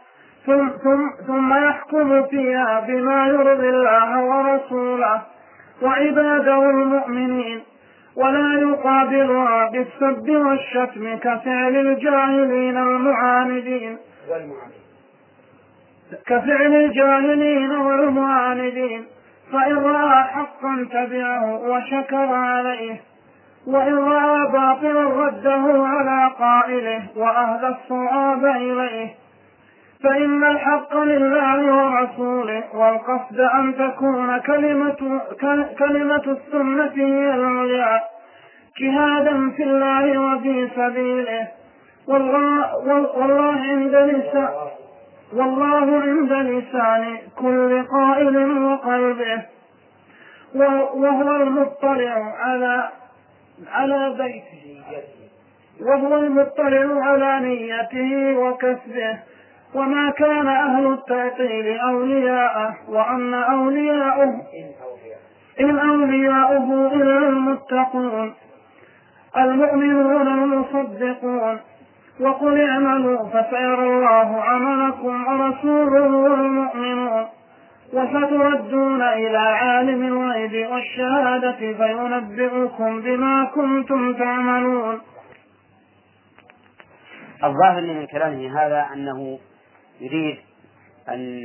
[0.47, 5.23] ثم, ثم, ثم يحكم فيها بما يرضي الله ورسوله
[5.83, 7.63] وعباده المؤمنين.
[8.17, 13.99] ولا يقابلها بالسب والشتم كفعل الجاهلين المعاندين.
[16.27, 19.05] كفعل الجاهلين والمعاندين.
[19.53, 23.01] فإن رأى حقا تبعه وشكر عليه.
[23.69, 29.09] وإن رأى باطلا رده على قائله وأهدى الصواب إليه.
[30.05, 35.21] فإن الحق لله ورسوله والقصد أن تكون كلمة
[35.79, 38.01] كلمة السنة هي العليا.
[38.81, 41.49] جهادا في الله وفي سبيله.
[42.09, 42.77] والله,
[43.19, 44.49] والله عند لسان
[45.33, 49.43] والله عند لسان كل قائل وقلبه.
[50.55, 52.89] وهو المطلع على
[53.67, 54.83] على بيته
[55.81, 59.19] وهو المطلع على نيته وكسبه
[59.75, 64.43] وما كان أهل التعطيل أولياءه وأن أولياءه
[65.61, 68.35] إن أولياؤه إلا المتقون
[69.37, 71.61] المؤمنون المصدقون
[72.21, 77.27] وقل اعملوا فسيرى الله عملكم ورسوله والمؤمنون
[77.93, 85.01] وستردون إلى عالم الغيب والشهادة فينبئكم بما كنتم تعملون.
[87.45, 89.39] الظاهر من كلامه هذا أنه
[90.01, 90.39] يريد
[91.09, 91.41] أن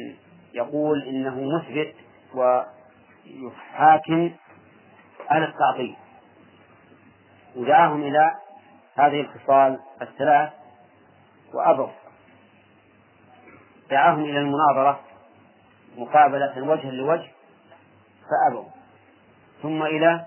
[0.53, 1.93] يقول إنه مثبت
[2.35, 4.31] ويحاكم
[5.29, 5.95] على التعطيل.
[7.55, 8.31] ودعاهم إلى
[8.95, 10.49] هذه الخصال الثلاث
[11.53, 11.87] وأبوا
[13.91, 14.99] دعاهم إلى المناظرة
[15.97, 17.31] مقابلة وجها لوجه
[18.29, 18.65] فأبوا.
[19.61, 20.25] ثم إلى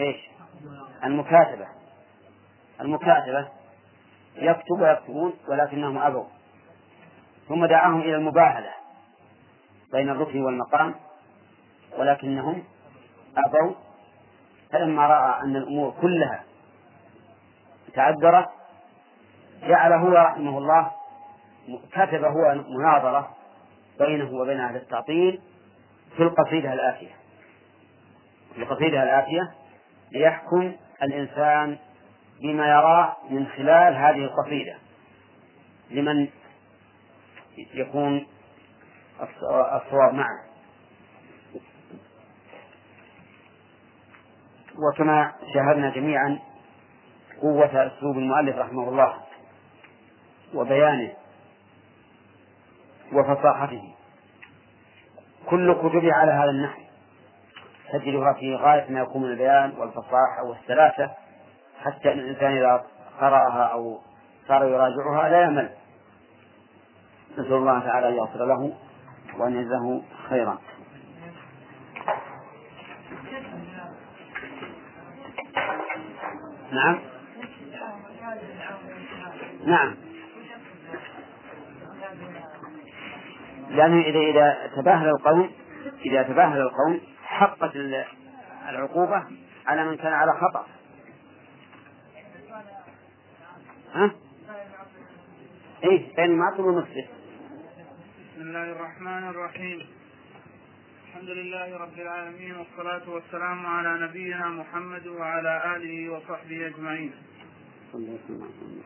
[0.00, 0.30] إيش؟
[1.04, 1.66] المكاتبة.
[2.80, 3.48] المكاتبة
[4.36, 6.24] يكتب ويكتبون ولكنهم أبوا.
[7.48, 8.70] ثم دعاهم إلى المباهلة
[9.92, 10.94] بين الركن والمقام
[11.98, 12.64] ولكنهم
[13.36, 13.74] أبوا.
[14.72, 16.44] فلما رأى أن الأمور كلها
[17.94, 18.48] تعذرت
[19.62, 20.90] جعل هو رحمه الله
[21.92, 23.36] كتب هو مناظرة
[23.98, 25.40] بينه وبين أهل التعطيل
[26.16, 27.14] في القصيدة الآتية.
[28.54, 29.54] في القصيدة الآتية
[30.12, 31.78] ليحكم الإنسان
[32.42, 34.74] بما يراه من خلال هذه القصيدة.
[35.90, 36.28] لمن
[37.74, 38.26] يكون
[39.50, 40.46] الصواب معه.
[44.78, 46.38] وكما شاهدنا جميعا
[47.42, 49.14] قوة أسلوب المؤلف رحمه الله
[50.54, 51.12] وبيانه
[53.12, 53.94] وفصاحته.
[55.46, 56.80] كل كتبه على هذا النحو.
[57.92, 61.10] تجدها في غاية ما يكون من البيان والفصاحة والسلاسة
[61.84, 62.84] حتى أن الإنسان إذا
[63.20, 64.00] قرأها أو
[64.48, 65.70] صار يراجعها لا يمل
[67.32, 68.72] نسأل الله تعالى أن يغفر له
[69.38, 70.58] وأن يجزاه خيرا.
[76.72, 77.00] نعم.
[79.66, 80.05] نعم.
[83.76, 85.50] لأنه إذا إذا تباهل القوم
[86.04, 87.76] إذا تباهل القوم حقت
[88.68, 89.24] العقوبة
[89.66, 90.66] على من كان على خطأ.
[93.94, 94.10] ها؟
[95.84, 97.06] إيه بين المعطل والمسلم.
[98.32, 99.86] بسم الله الرحمن الرحيم.
[101.08, 107.12] الحمد لله رب العالمين والصلاة والسلام على نبينا محمد وعلى آله وصحبه أجمعين.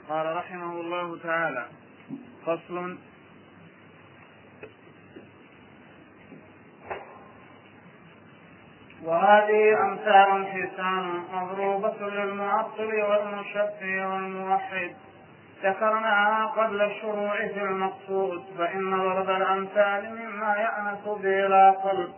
[0.09, 1.67] قال رحمه الله تعالى
[2.47, 2.99] فصل
[9.05, 14.95] وهذه أمثال حسان مضروبة للمعطل والمشفي والموحد.
[15.63, 22.09] ذكرناها قبل الشروع في المقصود فإن ضرب الأمثال مما يأنس به العقل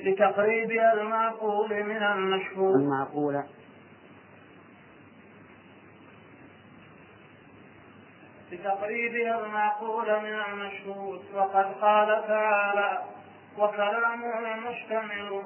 [0.00, 2.74] لتقريبها المعقول من المشهور.
[2.76, 3.42] المعقول.
[8.52, 13.02] لتقريبها المعقول من المشهود وقد قال تعالى
[13.58, 15.42] وكلامه مشتمل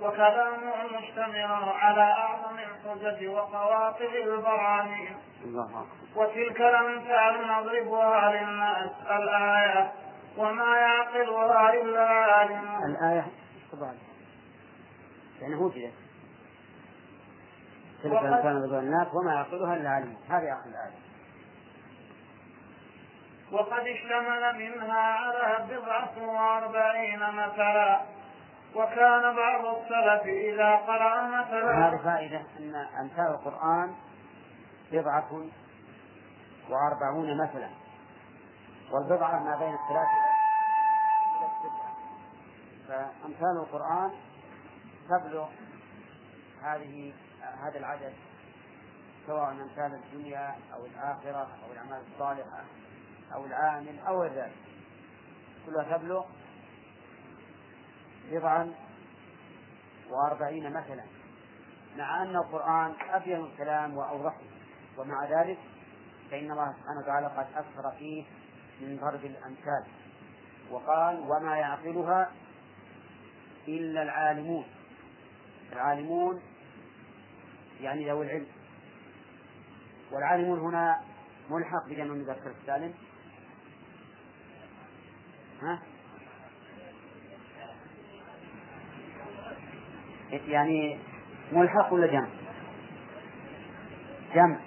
[0.00, 5.16] وكلامه مشتمل على أعظم الحجج وقواطع البراهين
[6.16, 8.90] وتلك الأمثال نضربها للناس.
[9.10, 9.92] الآية
[10.36, 12.84] وما يعقلها إلا عالم.
[12.84, 13.26] الآية
[13.72, 13.94] طبعا
[15.40, 15.92] يعني وجدت
[18.02, 19.08] تلك الأمثال نضربها للناس.
[19.14, 20.16] وما يعقلها إلا عالم.
[20.28, 21.00] هذه أصل الآية.
[23.52, 28.00] وقد اشتمل منها على بضعة وأربعين مثلا.
[28.74, 33.94] وكان بعض السلف إذا قرأ مثلا هذه فائدة أن أمثال القرآن
[34.92, 35.30] بضعة
[36.70, 37.68] وأربعون مثلا
[38.90, 40.30] والبضعة ما بين الثلاثة
[42.88, 44.10] فأمثال القرآن
[45.08, 45.48] تبلغ
[46.62, 47.12] هذه
[47.62, 48.12] هذا العدد
[49.26, 52.64] سواء أمثال الدنيا أو الآخرة أو الأعمال الصالحة
[53.34, 54.52] أو العامل أو ذلك.
[55.66, 56.24] كلها تبلغ
[58.30, 58.72] بضعا
[60.10, 61.04] وأربعين مثلا
[61.96, 64.40] مع أن القرآن أبين الكلام وأوضحه.
[64.98, 65.58] ومع ذلك
[66.30, 68.24] فإن الله سبحانه وتعالى قد أكثر فيه
[68.80, 69.84] من ضرب الأمثال.
[70.70, 72.32] وقال وما يعقلها
[73.68, 74.64] إلا العالمون.
[75.72, 76.42] العالمون
[77.80, 78.46] يعني ذوي العلم.
[80.12, 81.00] والعالمون هنا
[81.50, 82.94] ملحق بجمع المذكر السالم
[85.62, 85.82] ها؟
[90.32, 90.98] يعني
[91.52, 92.28] ملحق ولا جمع؟
[94.34, 94.58] جمع.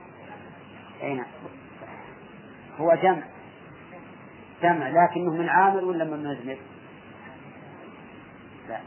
[1.04, 1.26] أين نعم.
[2.78, 3.24] هو جمع.
[4.64, 4.90] جمع.
[4.90, 6.58] لكنه من عامل ولا من مذنب؟
[8.70, 8.80] لا.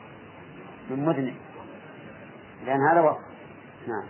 [0.90, 1.34] من مذنب.
[2.66, 3.20] لأن هذا وصف
[3.88, 4.08] نعم.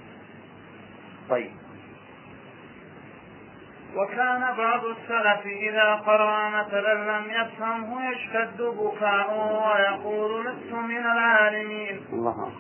[1.29, 1.66] طيب.
[3.97, 12.01] وكان بعض السلف إذا قرأ مثلا لم يفهمه يشتد بكاؤه ويقول لست من العالمين.
[12.13, 12.53] الله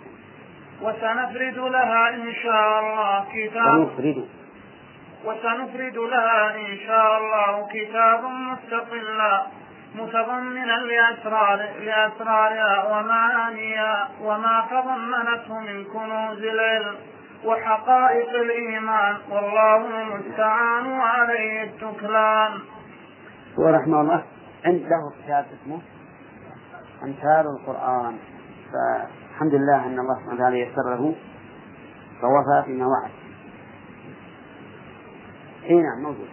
[0.83, 4.29] وسنفرد لها إن شاء الله كتاب سنفرد.
[5.25, 9.47] وسنفرد لها إن شاء الله كتاب مستقلا
[9.95, 16.97] متضمنا لأسرار لأسرارها ومعانيها وما تضمنته من كنوز العلم.
[17.47, 19.17] وحقائق الإيمان.
[19.31, 22.51] والله المستعان وعليه التكلان
[23.59, 24.23] هو رحمه الله.
[24.65, 25.81] عنده كتاب اسمه
[27.03, 28.19] أمثال القرآن.
[28.73, 31.15] فالحمد لله أن الله سبحانه وتعالى يسر له
[32.21, 33.11] فوفى فيما وعد.
[35.65, 36.29] اي نعم موجود.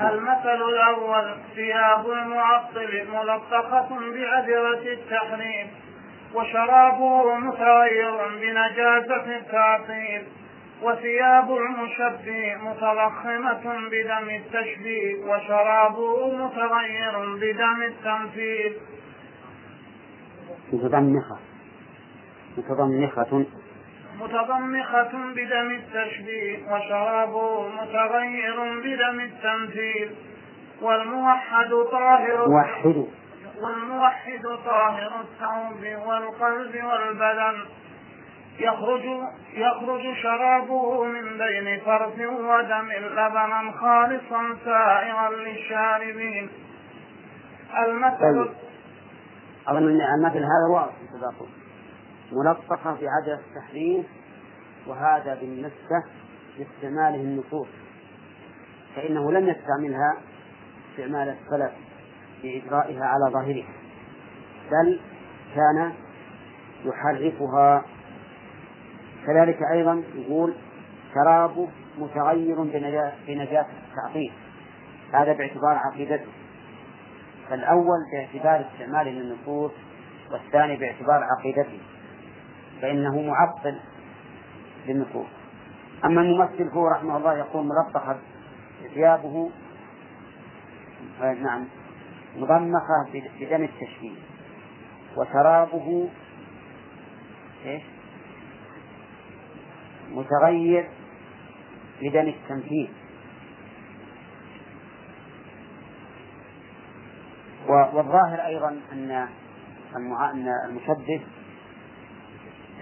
[0.00, 5.70] المثل الأول ثياب المعطل ملطخة بعذرة التحريم.
[6.34, 10.22] وشرابه متغير بنجاسة التعطيل
[10.82, 18.76] وثياب المشبه متضخمة بدم التشبيه وشرابه متغير بدم التمثيل
[20.72, 21.38] متضمخة.
[22.58, 23.44] متضمخة.
[24.20, 30.10] متضمخة بدم التشبيه وشرابه متغير بدم التمثيل
[30.82, 32.48] والموحد طاهر.
[32.48, 33.06] موحد.
[33.62, 37.64] والموحد طاهر الثوب والقلب والبدن.
[38.58, 39.04] يخرج
[39.52, 46.50] يخرج شرابه من بين فرث ودم لبنا خالصا سائغا للشاربين.
[47.84, 48.54] المثل طيب.
[49.68, 51.46] أظن أن المثل هذا واضح في
[52.32, 54.06] ملطخة في عدد التحريف
[54.86, 56.04] وهذا بالنسبة
[56.58, 57.68] لاستعماله النصوص.
[58.96, 60.16] فإنه لم يستعملها
[60.90, 61.87] استعمال السلف.
[62.42, 63.72] في إجرائها على ظاهرها.
[64.70, 65.00] بل
[65.54, 65.92] كان
[66.84, 67.84] يحرفها.
[69.26, 70.54] كذلك أيضا يقول
[71.14, 72.62] شرابه متغير
[73.26, 74.32] بنجاسة التعطيل.
[75.12, 76.32] هذا باعتبار عقيدته.
[77.48, 79.72] فالأول باعتبار استعماله للنصوص
[80.30, 81.78] والثاني باعتبار عقيدته.
[82.82, 83.78] فإنه معطل
[84.86, 85.26] للنصوص.
[86.04, 88.16] أما الممثل فهو رحمه الله يقول ملطخة
[88.94, 89.50] ثيابه.
[91.22, 91.64] آه، نعم.
[92.38, 94.20] مضمخة بدم التشبيه
[95.16, 96.08] وشرابه
[97.64, 97.82] إيش؟
[100.10, 100.88] متغير
[102.02, 102.90] بدم التمثيل
[107.68, 109.28] والظاهر أيضا أن
[109.96, 110.12] أن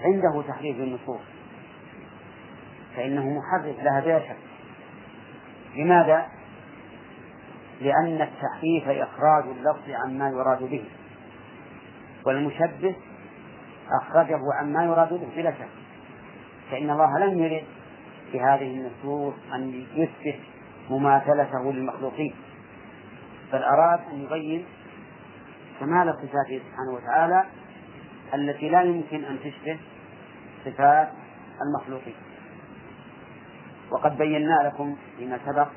[0.05, 1.21] عنده تحريف النصوص
[2.97, 4.37] فإنه محرف لها بلا شك
[5.77, 6.36] لماذا؟
[7.81, 10.85] لأن التحريف إخراج اللفظ عما يراد به.
[12.27, 12.97] والمشبه
[14.03, 15.69] أخرجه عما يراد به بلا شك.
[16.71, 17.65] فإن الله لم يرد
[18.33, 20.41] في هذه النصوص أن يثبت
[20.91, 22.35] مماثلته للمخلوقين.
[23.53, 24.65] بل أراد أن يبين
[25.81, 27.45] كمال صفاته سبحانه وتعالى
[28.35, 29.79] التي لا يمكن أن تشبه
[30.65, 31.09] صفات
[31.63, 32.15] المخلوقين.
[33.91, 35.69] وقد بينا لكم فيما سبق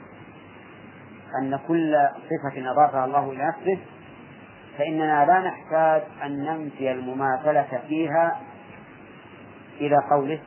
[1.41, 3.79] أن كل صفة أضافها الله إلى نفسه
[4.77, 8.39] فإننا لا نحتاج أن ننفي المماثلة فيها
[9.81, 10.39] إلى قوله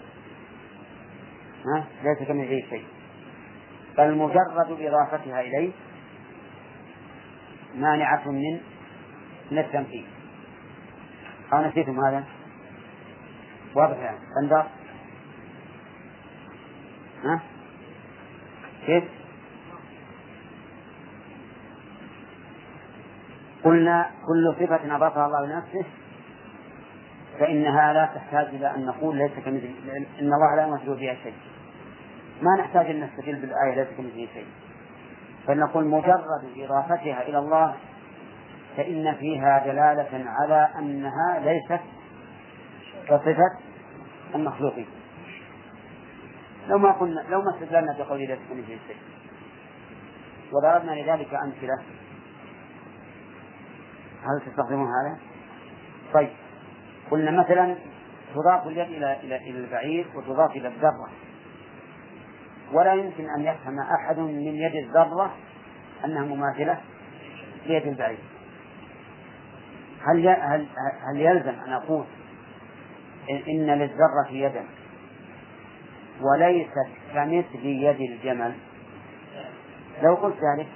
[1.66, 2.84] ها ليس كمثله شيء
[3.98, 5.72] بل مجرد إضافتها إليه
[7.74, 8.60] مانعة من
[9.50, 10.06] من التمثيل
[11.52, 12.24] أو نسيتم هذا؟
[13.74, 14.66] واضح يعني بندر
[17.24, 17.40] ها؟
[18.86, 19.21] كيف؟
[23.64, 25.84] قلنا كل صفة أضافها الله لنفسه
[27.38, 29.70] فإنها لا تحتاج إلى أن نقول ليس كمثل
[30.20, 31.34] إن الله لا يمثل فيها شيء.
[32.42, 34.46] ما نحتاج أن نستدل بالآية ليس كمثله شيء.
[35.46, 36.22] فنقول مجرد
[36.56, 37.74] إضافتها إلى الله
[38.76, 41.84] فإن فيها دلالة على أنها ليست
[43.08, 43.58] كصفة
[44.34, 44.86] المخلوقين
[46.68, 48.96] لو ما قلنا لو ما استدللنا بقول ليس كمثله شيء.
[50.52, 51.78] وضربنا لذلك أمثلة.
[54.22, 55.18] هل تستخدمون هذا؟
[56.14, 56.30] طيب.
[57.10, 57.76] قلنا مثلا
[58.34, 61.10] تضاف اليد إلى إلى إلى البعير وتضاف إلى الذرة.
[62.72, 65.34] ولا يمكن أن يفهم أحد من يد الذرة
[66.04, 66.80] أنها مماثلة
[67.66, 68.18] ليد البعير.
[70.06, 70.66] هل هل
[71.10, 72.04] هل يلزم أن أقول
[73.30, 74.64] إن للذرة يدا
[76.20, 78.52] وليست كمثل يد الجمل؟
[80.02, 80.68] لو قلت ذلك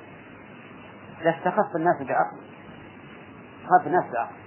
[1.24, 2.25] لاستخف الناس بعقل.
[3.86, 4.46] الناس بعقل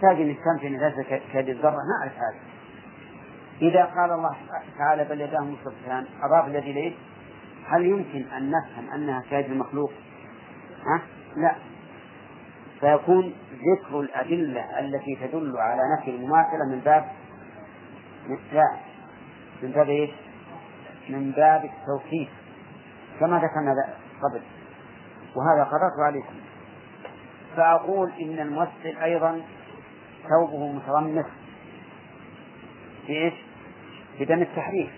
[0.00, 2.40] تحتاج تستمتع ان ليس كيد الذره نعرف هذا.
[3.62, 4.36] إذا قال الله
[4.78, 6.94] تعالى بل يداه مبسوطتان أضاف اليد اليه
[7.68, 9.92] هل يمكن أن نفهم أنها كيد المخلوق؟
[10.86, 11.02] ها؟
[11.36, 11.54] لا.
[12.80, 17.04] فيكون ذكر الأدلة التي تدل على نفي المماثلة من باب
[18.52, 18.76] لا.
[19.62, 20.10] من باب إيش؟
[21.08, 22.28] من باب التوكيد
[23.20, 23.74] كما ذكرنا
[24.22, 24.42] قبل.
[25.36, 26.45] وهذا قررت عليكم.
[27.56, 29.42] فأقول إن الممثل أيضا
[30.28, 31.26] ثوبه مترمس.
[33.08, 33.34] بإيش؟
[34.20, 34.90] بدم التحريف.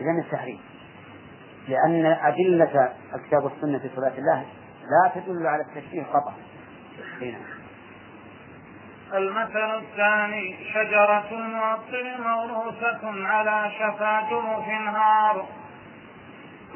[0.00, 0.60] بدم التحريف.
[1.68, 4.44] لأن أدلة الكتاب والسنة في صلاة الله
[4.84, 6.34] لا تدل على التشبيه قطعا
[9.14, 15.46] المثل الثاني شجرة المعطل موروثة على شفا جرف نهار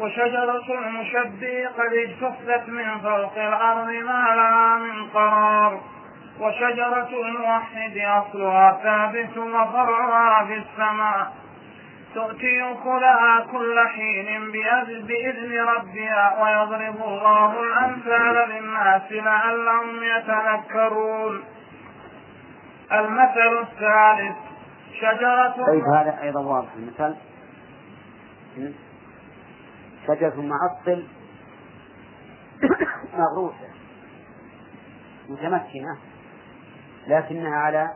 [0.01, 5.81] وشجرة المشبه قد اجتثت من فوق الأرض ما لها من قرار.
[6.41, 11.33] وشجرة الموحد أصلها ثابت وفرعها في السماء.
[12.15, 14.51] تؤتي أكلها كل حين
[15.07, 21.45] بإذن ربها ويضرب الله الأمثال للناس لعلهم يتذكرون.
[22.93, 24.37] المثل الثالث
[25.01, 26.69] شجرة طيب هذا أيضا واضح.
[26.77, 27.15] المثل؟
[30.09, 31.07] شجرة معطل
[33.19, 33.69] مغروسة
[35.29, 35.99] متمكنة
[37.07, 37.95] لكنها على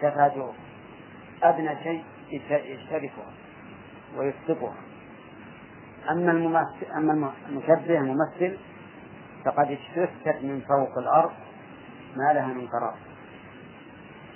[0.00, 0.52] شفا
[1.42, 2.04] أدنى شيء
[2.50, 3.32] يشتركها
[4.16, 4.74] ويسقطها
[6.10, 8.58] أما الممثل أما المشبه الممثل
[9.44, 11.32] فقد اجتثت من فوق الأرض
[12.16, 12.96] ما لها من قرار.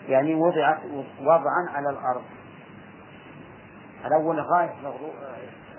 [0.08, 0.78] يعني وضعت
[1.20, 2.22] وضعا على الأرض.
[4.06, 4.74] الأول غاية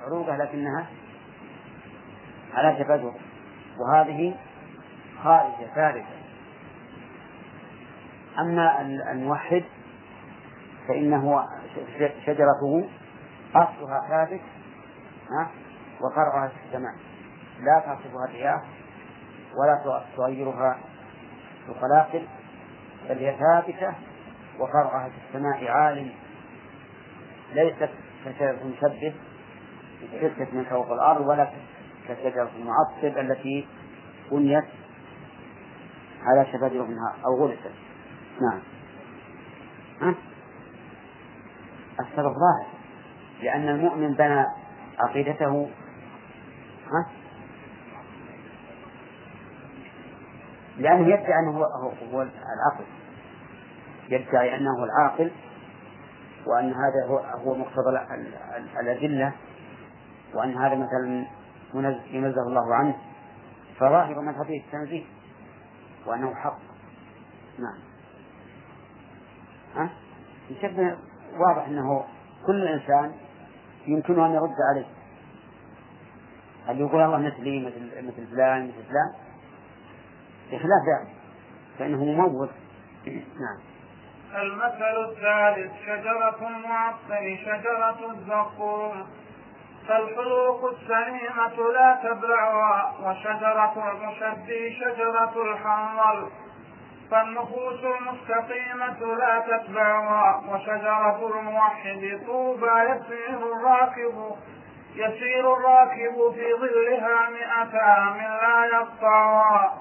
[0.06, 0.86] عروقه لكنها
[2.54, 3.14] على تفجر
[3.80, 4.36] وهذه
[5.24, 6.22] خارجة ثالثة.
[8.40, 9.64] أما الموحد
[10.88, 11.46] فإنه
[12.26, 12.90] شجرته
[13.56, 14.42] أصلها ثابت
[16.02, 16.94] وفرعها في السماء.
[17.60, 18.62] لا تعصفها الرياح
[19.56, 20.78] ولا تغيرها
[21.70, 22.28] القلاقل
[23.10, 23.94] بل هي ثابتة
[24.60, 26.12] وفرعها في السماء عال
[27.54, 27.90] ليست
[28.26, 29.14] كشجرة المشبه
[30.08, 31.52] ستة من فوق الأرض ولا
[32.08, 33.68] كشجرة المعطب التي
[34.32, 34.64] بنيت
[36.24, 37.72] على شفا منها أو غرست
[38.42, 38.60] نعم
[40.02, 40.16] ها؟
[42.00, 42.68] السبب ظاهر
[43.42, 44.46] لأن المؤمن بنى
[45.00, 45.70] عقيدته
[46.92, 47.12] ها؟
[50.78, 51.58] لأنه يدعي أنه
[52.14, 52.86] هو, العقل
[54.10, 55.32] يدعي أنه العاقل
[56.46, 57.90] وأن هذا هو مقتضى
[58.80, 59.34] الأدلة
[60.34, 61.26] وأن هذا مثلا
[62.12, 62.96] ينزه الله عنه
[63.80, 65.04] فظاهر مذهبه التنزيه
[66.06, 66.60] وأنه حق.
[67.60, 67.80] نعم.
[69.76, 69.90] ها؟
[71.34, 72.06] واضح أنه
[72.48, 73.12] كل إنسان
[73.88, 74.86] يمكنه أن يرد عليه.
[76.68, 79.14] هل يقول الله مثلي مثل مثل فلان مثل فلان؟
[80.48, 81.16] بخلاف ذلك
[81.80, 82.50] فإنه مموت.
[83.06, 83.72] نعم.
[84.36, 89.08] المثل الثالث شجرة المعطل شجرة الزقوم.
[89.88, 96.30] فالحلوق السليمة لا تبلعها وشجرة المشبي شجرة الحنظل
[97.12, 104.36] فالنفوس المستقيمة لا تتبعها وشجرة الموحد طوبى يسير الراكب
[104.96, 109.78] يسير الراكب في ظلها مئة عام لا يقطعها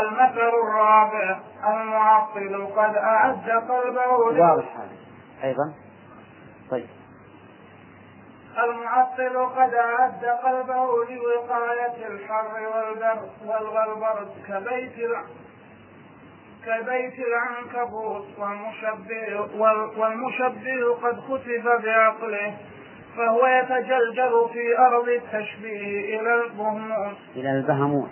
[0.00, 4.76] المثل الرابع المعطل قد أعد قلبه واضح
[5.44, 5.72] أيضا.
[6.70, 6.86] طيب.
[8.58, 15.10] المعطل قد أعد قلبه لوقاية الحر والبرد والبرد كبيت
[16.66, 19.40] كبيت العنكبوت والمشبه
[19.96, 22.54] والمشبه قد كتب بعقله
[23.16, 28.10] فهو يتجلجل في أرض التشبيه إلى البهموت إلى البهموت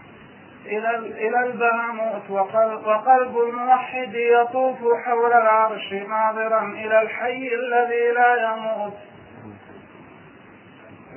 [0.67, 8.93] إلى إلى البهموت وقلب, وقلب الموحد يطوف حول العرش ناظرا إلى الحي الذي لا يموت.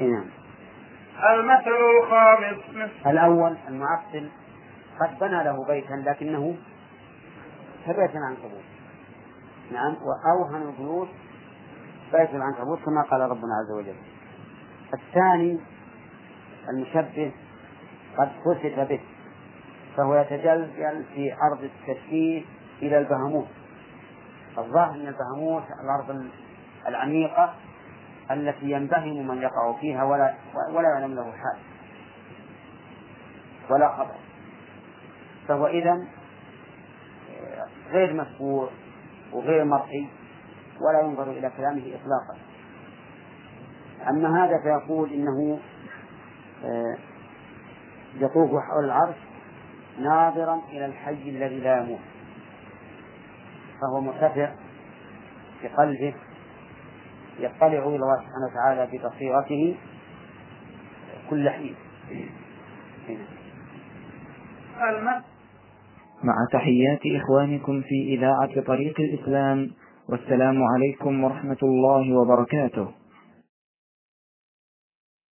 [0.01, 0.25] نعم.
[1.33, 1.71] المثل
[2.03, 2.57] الخامس.
[3.07, 4.29] الأول المعطل.
[4.99, 6.55] قد بنى له بيتا لكنه
[7.85, 8.63] كبيت العنكبوت.
[9.71, 11.09] نعم وأوهن البيوت
[12.13, 13.95] بيت العنكبوت كما قال ربنا عز وجل.
[14.93, 15.59] الثاني
[16.69, 17.31] المشبه
[18.17, 18.99] قد كسف به
[19.97, 22.41] فهو يتجلجل في أرض التشبيه
[22.81, 23.47] إلى البهموت.
[24.57, 26.25] الظاهر أن البهموت الأرض
[26.87, 27.53] العميقة
[28.31, 30.35] التي ينبهم من يقع فيها ولا
[30.73, 31.57] ولا يعلم له حال.
[33.69, 34.15] ولا خبر
[35.47, 36.07] فهو إذا
[37.91, 38.69] غير مسبوع
[39.33, 40.09] وغير مرئي
[40.81, 42.37] ولا ينظر إلى كلامه إطلاقا.
[44.09, 45.59] أما هذا فيقول إنه
[46.65, 46.97] آه،
[48.15, 49.15] يطوف حول العرش
[49.99, 51.99] ناظرا إلى الحي الذي لا يموت.
[53.81, 54.51] فهو مرتفع
[55.63, 56.13] بقلبه
[57.39, 59.75] يطلع إلى الله سبحانه وتعالى ببصيرته
[61.29, 61.75] كل حين.
[66.23, 69.71] مع تحيات إخوانكم في إذاعة طريق الإسلام
[70.09, 72.87] والسلام عليكم ورحمة الله وبركاته.